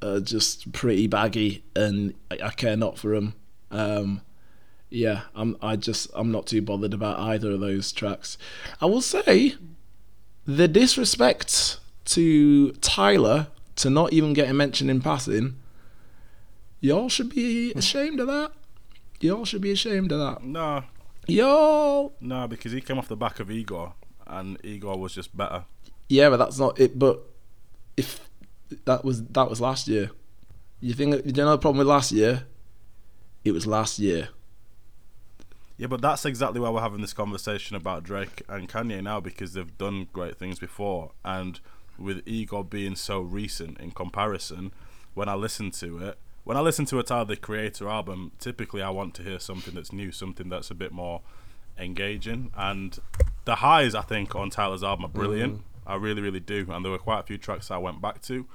[0.00, 3.34] are just pretty baggy, and I, I care not for them.
[3.70, 4.22] Um,
[4.90, 5.56] yeah, I'm.
[5.62, 8.36] I just I'm not too bothered about either of those tracks.
[8.80, 9.54] I will say,
[10.44, 15.56] the disrespect to Tyler to not even get a mention in passing.
[16.80, 18.52] Y'all should be ashamed of that.
[19.20, 20.44] Y'all should be ashamed of that.
[20.44, 20.84] No,
[21.28, 22.14] Y'all.
[22.20, 23.94] no, because he came off the back of Igor,
[24.26, 25.64] and Igor was just better.
[26.08, 26.98] Yeah, but that's not it.
[26.98, 27.22] But
[27.96, 28.28] if
[28.84, 30.10] that was that was last year,
[30.80, 32.44] you think you know the problem with last year?
[33.44, 34.28] It was last year.
[35.76, 39.54] Yeah, but that's exactly why we're having this conversation about Drake and Kanye now because
[39.54, 41.60] they've done great things before, and
[41.98, 44.72] with Igor being so recent in comparison,
[45.14, 48.82] when I listen to it, when I listen to a Tyler the Creator album, typically
[48.82, 51.20] I want to hear something that's new, something that's a bit more
[51.78, 52.50] engaging.
[52.56, 52.98] And
[53.44, 55.58] the highs, I think, on Tyler's album are brilliant.
[55.58, 55.62] Mm.
[55.86, 56.66] I really, really do.
[56.70, 58.46] And there were quite a few tracks I went back to,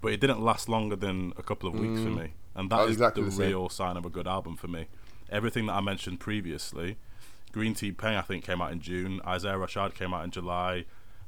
[0.00, 2.16] but it didn't last longer than a couple of weeks for Mm.
[2.22, 2.32] me.
[2.54, 4.86] And Oh, that is exactly the the real sign of a good album for me.
[5.30, 6.96] Everything that I mentioned previously,
[7.52, 9.20] Green Tea Peng, I think, came out in June.
[9.26, 10.84] Isaiah Rashad came out in July.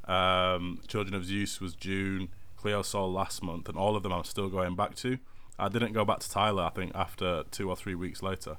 [0.06, 2.28] Um, Children of Zeus was June.
[2.56, 5.18] Cleo Sol last month, and all of them I'm still going back to.
[5.58, 6.64] I didn't go back to Tyler.
[6.64, 8.56] I think after two or three weeks later.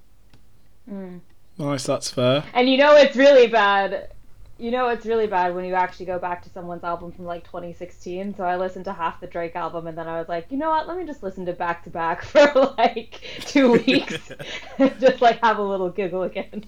[0.89, 1.22] Mm.
[1.58, 2.43] Nice, that's fair.
[2.54, 4.10] And you know it's really bad.
[4.58, 7.43] You know it's really bad when you actually go back to someone's album from like
[7.45, 8.36] 2016.
[8.36, 10.70] So I listened to half the Drake album and then I was like, you know
[10.70, 10.88] what?
[10.88, 14.32] Let me just listen to back to back for like two weeks,
[14.78, 16.66] and just like have a little giggle again.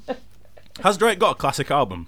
[0.82, 2.08] Has Drake got a classic album?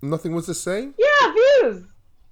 [0.00, 0.94] Nothing was the same.
[0.96, 1.84] yeah, views,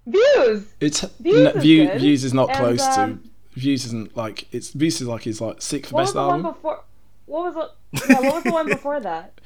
[0.07, 0.65] views.
[0.81, 2.01] It's Views n- is view, good.
[2.01, 3.23] views is not And, close um,
[3.55, 6.21] to views isn't like it's views is like his like sixth What was best the
[6.21, 6.43] album.
[6.45, 6.85] one before?
[7.27, 7.55] What was
[7.93, 8.07] the?
[8.15, 9.41] Yeah, what was the one before that?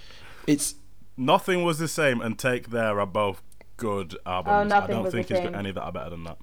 [0.47, 0.75] It's
[1.17, 3.43] Nothing was the same, and Take Care are both
[3.77, 4.53] good albums.
[4.53, 6.39] I Oh, Nothing don't Was the think he's got any that are better than that.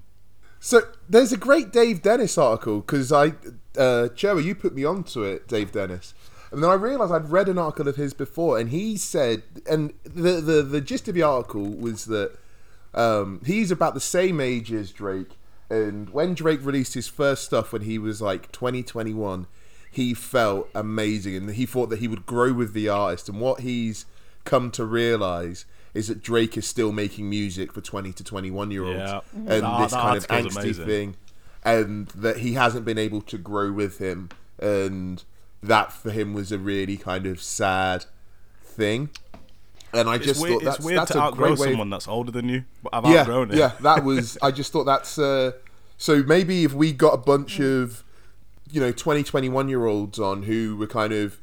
[0.59, 3.33] So there's a great Dave Dennis article because I,
[3.77, 6.13] uh, Joey, you put me onto it, Dave Dennis,
[6.51, 9.93] and then I realised I'd read an article of his before, and he said, and
[10.03, 12.37] the the, the gist of the article was that
[12.93, 15.31] um, he's about the same age as Drake,
[15.69, 19.47] and when Drake released his first stuff when he was like 20, 21,
[19.91, 23.61] he felt amazing, and he thought that he would grow with the artist, and what
[23.61, 24.05] he's
[24.45, 28.83] come to realise is that Drake is still making music for 20 to 21 year
[28.85, 29.19] olds Yeah.
[29.33, 30.85] and That- this that kind of angsty amazing.
[30.85, 31.15] thing,
[31.63, 34.29] and that he hasn't been able to grow with him,
[34.59, 35.23] and
[35.63, 38.05] that for him was a really kind of sad
[38.63, 39.09] thing.
[39.97, 41.69] And I It's just weird, thought that's it's weird that's to a outgrow great way.
[41.71, 43.57] someone that's older than you, but I've yeah, outgrown it.
[43.57, 44.37] yeah, that was.
[44.41, 45.17] I just thought that's.
[45.17, 45.51] Uh,
[45.97, 48.03] so maybe if we got a bunch of,
[48.71, 51.39] you know, 20, 21 year olds on who were kind of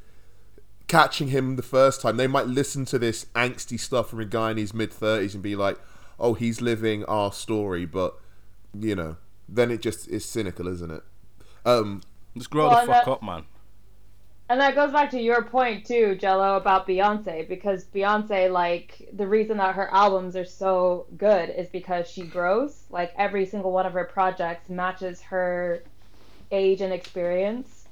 [0.86, 4.50] catching him the first time, they might listen to this angsty stuff from a guy
[4.52, 5.78] in his mid 30s and be like,
[6.20, 8.14] oh, he's living our story, but,
[8.78, 9.16] you know,
[9.48, 11.02] then it just is cynical, isn't it?
[11.66, 12.02] Um,
[12.36, 13.44] Just grow Well, the fuck that- up, man.
[14.48, 19.26] And that goes back to your point too, Jello, about Beyonce, because Beyonce, like, the
[19.26, 22.84] reason that her albums are so good is because she grows.
[22.90, 25.82] Like, every single one of her projects matches her
[26.50, 27.88] age and experience.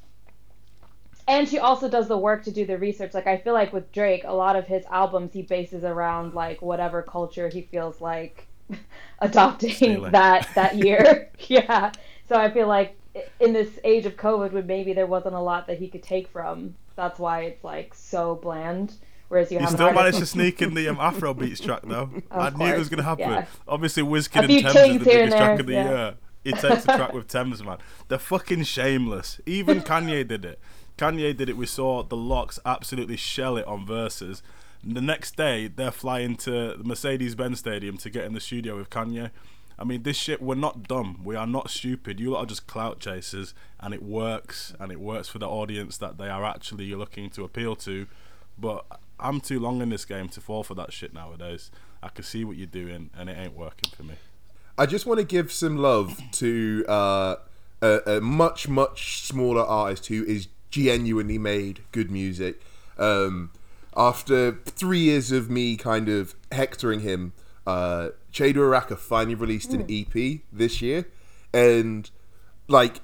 [1.26, 3.14] And she also does the work to do the research.
[3.14, 6.60] Like, I feel like with Drake, a lot of his albums he bases around, like,
[6.60, 8.46] whatever culture he feels like
[9.20, 10.12] adopting Stealing.
[10.12, 11.30] that, that year.
[11.48, 11.92] yeah.
[12.28, 12.96] So I feel like
[13.40, 16.28] in this age of COVID, when maybe there wasn't a lot that he could take
[16.28, 18.94] from, that's why it's like so bland.
[19.28, 22.10] Whereas you still managed to sneak in the um, Afro Beats track though.
[22.30, 23.30] I Of knew it was going to happen.
[23.30, 23.46] yeah.
[23.66, 25.88] Obviously, Wizkid and Tems is the biggest track of the yeah.
[25.88, 26.14] year.
[26.44, 27.78] He takes a track with Tems, man.
[28.08, 29.40] They're fucking shameless.
[29.46, 30.60] Even Kanye did it.
[30.98, 31.56] Kanye did it.
[31.56, 34.42] We saw the Lox absolutely shell it on verses.
[34.84, 38.90] The next day, they're flying to the Mercedes-Benz Stadium to get in the studio with
[38.90, 39.30] Kanye.
[39.82, 41.22] I mean, this shit, we're not dumb.
[41.24, 42.20] We are not stupid.
[42.20, 45.98] You lot are just clout chasers, and it works, and it works for the audience
[45.98, 48.06] that they are actually looking to appeal to.
[48.56, 48.86] But
[49.18, 51.72] I'm too long in this game to fall for that shit nowadays.
[52.00, 54.14] I can see what you're doing, and it ain't working for me.
[54.78, 57.36] I just want to give some love to uh,
[57.82, 62.62] a, a much much smaller artist who is genuinely made good music.
[62.98, 63.50] Um,
[63.96, 67.32] after three years of me kind of hectoring him,
[67.66, 71.06] uh, Chado Araka finally released an EP this year,
[71.52, 72.10] and
[72.68, 73.00] like,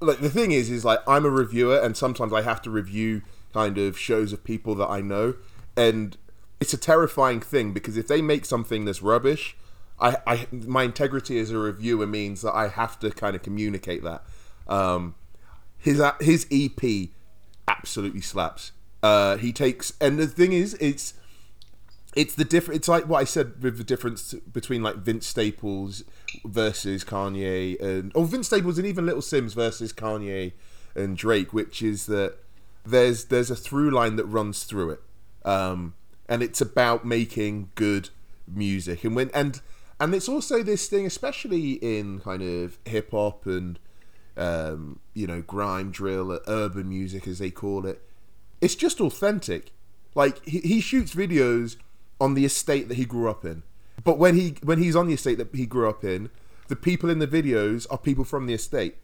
[0.00, 3.22] like the thing is, is like I'm a reviewer, and sometimes I have to review
[3.52, 5.34] kind of shows of people that I know,
[5.76, 6.16] and
[6.60, 9.56] it's a terrifying thing because if they make something that's rubbish,
[10.00, 14.02] I, I my integrity as a reviewer means that I have to kind of communicate
[14.02, 14.24] that.
[14.66, 15.14] Um,
[15.78, 17.10] his a- his EP
[17.68, 18.72] absolutely slaps.
[19.02, 21.14] Uh, he takes, and the thing is, it's
[22.14, 22.78] it's the different.
[22.78, 26.04] It's like what I said with the difference between like Vince Staples
[26.44, 30.52] versus Kanye, and oh Vince Staples and even Little Simz versus Kanye
[30.94, 32.36] and Drake, which is that
[32.84, 35.00] there's there's a through line that runs through it,
[35.44, 35.94] um,
[36.28, 38.10] and it's about making good
[38.46, 39.62] music, and when and
[39.98, 43.78] and it's also this thing, especially in kind of hip hop and
[44.36, 48.02] um, you know grime drill, urban music as they call it.
[48.60, 49.72] It's just authentic.
[50.14, 51.76] Like he, he shoots videos
[52.22, 53.64] on the estate that he grew up in,
[54.04, 56.30] but when he when he's on the estate that he grew up in,
[56.68, 58.96] the people in the videos are people from the estate.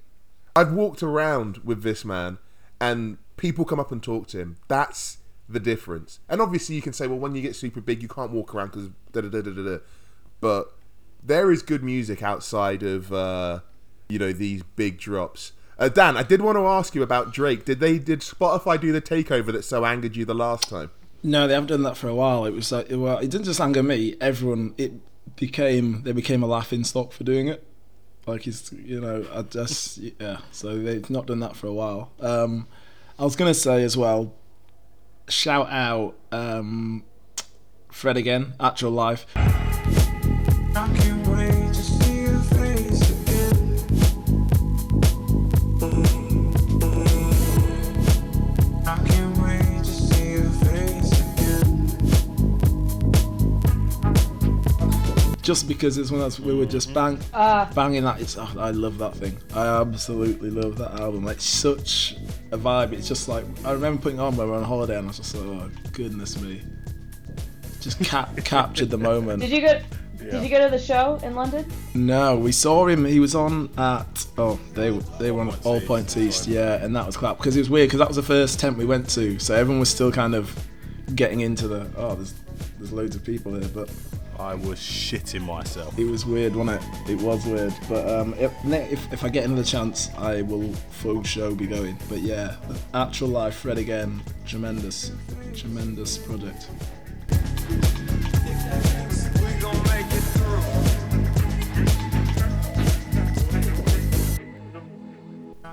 [0.55, 2.39] I've walked around with this man,
[2.81, 4.57] and people come up and talk to him.
[4.69, 6.21] That's the difference.
[6.29, 8.69] And obviously, you can say, well, when you get super big, you can't walk around
[8.69, 9.79] because da da da da da.
[10.41, 10.73] But
[11.21, 13.61] there is good music outside of uh,
[14.09, 15.53] you know these big drops.
[15.77, 17.65] Uh, Dan, I did want to ask you about Drake.
[17.65, 20.93] Did they did Spotify do the takeover that so angered you the last time?
[21.23, 22.45] No, they haven't done that for a while.
[22.45, 24.17] It was like, well, it didn't just anger me.
[24.21, 24.93] Everyone, it
[25.37, 27.65] became they became a laughing stock for doing it.
[28.27, 30.39] Like he's, you know, I just yeah.
[30.53, 32.13] So they've not done that for a while.
[32.21, 32.67] Um,
[33.19, 34.35] I was gonna say as well,
[35.29, 37.05] shout out um,
[37.91, 39.27] Fred again, actual life.
[55.49, 57.71] Just because it's one of those we were just bang Ah.
[57.75, 58.21] banging that.
[58.21, 59.35] It's oh, I love that thing.
[59.55, 61.25] I absolutely love that album.
[61.25, 62.17] Like such
[62.53, 62.93] a vibe.
[62.93, 65.09] It's just like I remember putting it on when we were on holiday, and I
[65.09, 66.61] was just like, oh goodness me,
[67.81, 69.41] just cap- captured the moment.
[69.41, 69.81] Did you go?
[70.19, 71.65] Did you go to the show in London?
[71.95, 73.07] No, we saw him.
[73.07, 77.07] He was on at oh they they were on All Points East, yeah, and that
[77.07, 79.39] was clap because it was weird because that was the first tent we went to,
[79.39, 80.55] so everyone was still kind of
[81.15, 82.35] getting into the oh there's
[82.79, 83.91] there's loads of people here, but
[84.39, 85.99] I was shitting myself.
[85.99, 87.11] it was weird, wasn't it?
[87.11, 91.25] It was weird, but um, if, if if I get another chance, I will full
[91.25, 91.99] show be going.
[92.09, 92.55] But yeah,
[92.95, 95.11] actual life, Fred again, tremendous,
[95.55, 96.69] tremendous project.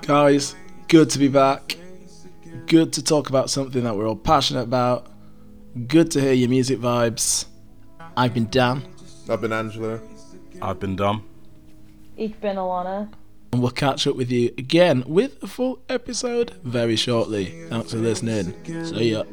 [0.02, 0.56] Guys,
[0.88, 1.76] good to be back.
[2.66, 5.06] Good to talk about something that we're all passionate about.
[5.86, 7.46] Good to hear your music vibes.
[8.16, 8.82] I've been Dan,
[9.28, 10.00] I've been Angelo.
[10.62, 11.24] I've been dumb.
[12.16, 13.08] Ich bin Alana.
[13.52, 17.46] and we'll catch up with you again with a full episode very shortly.
[17.68, 18.54] Thanks for listening.
[18.84, 19.24] See ya.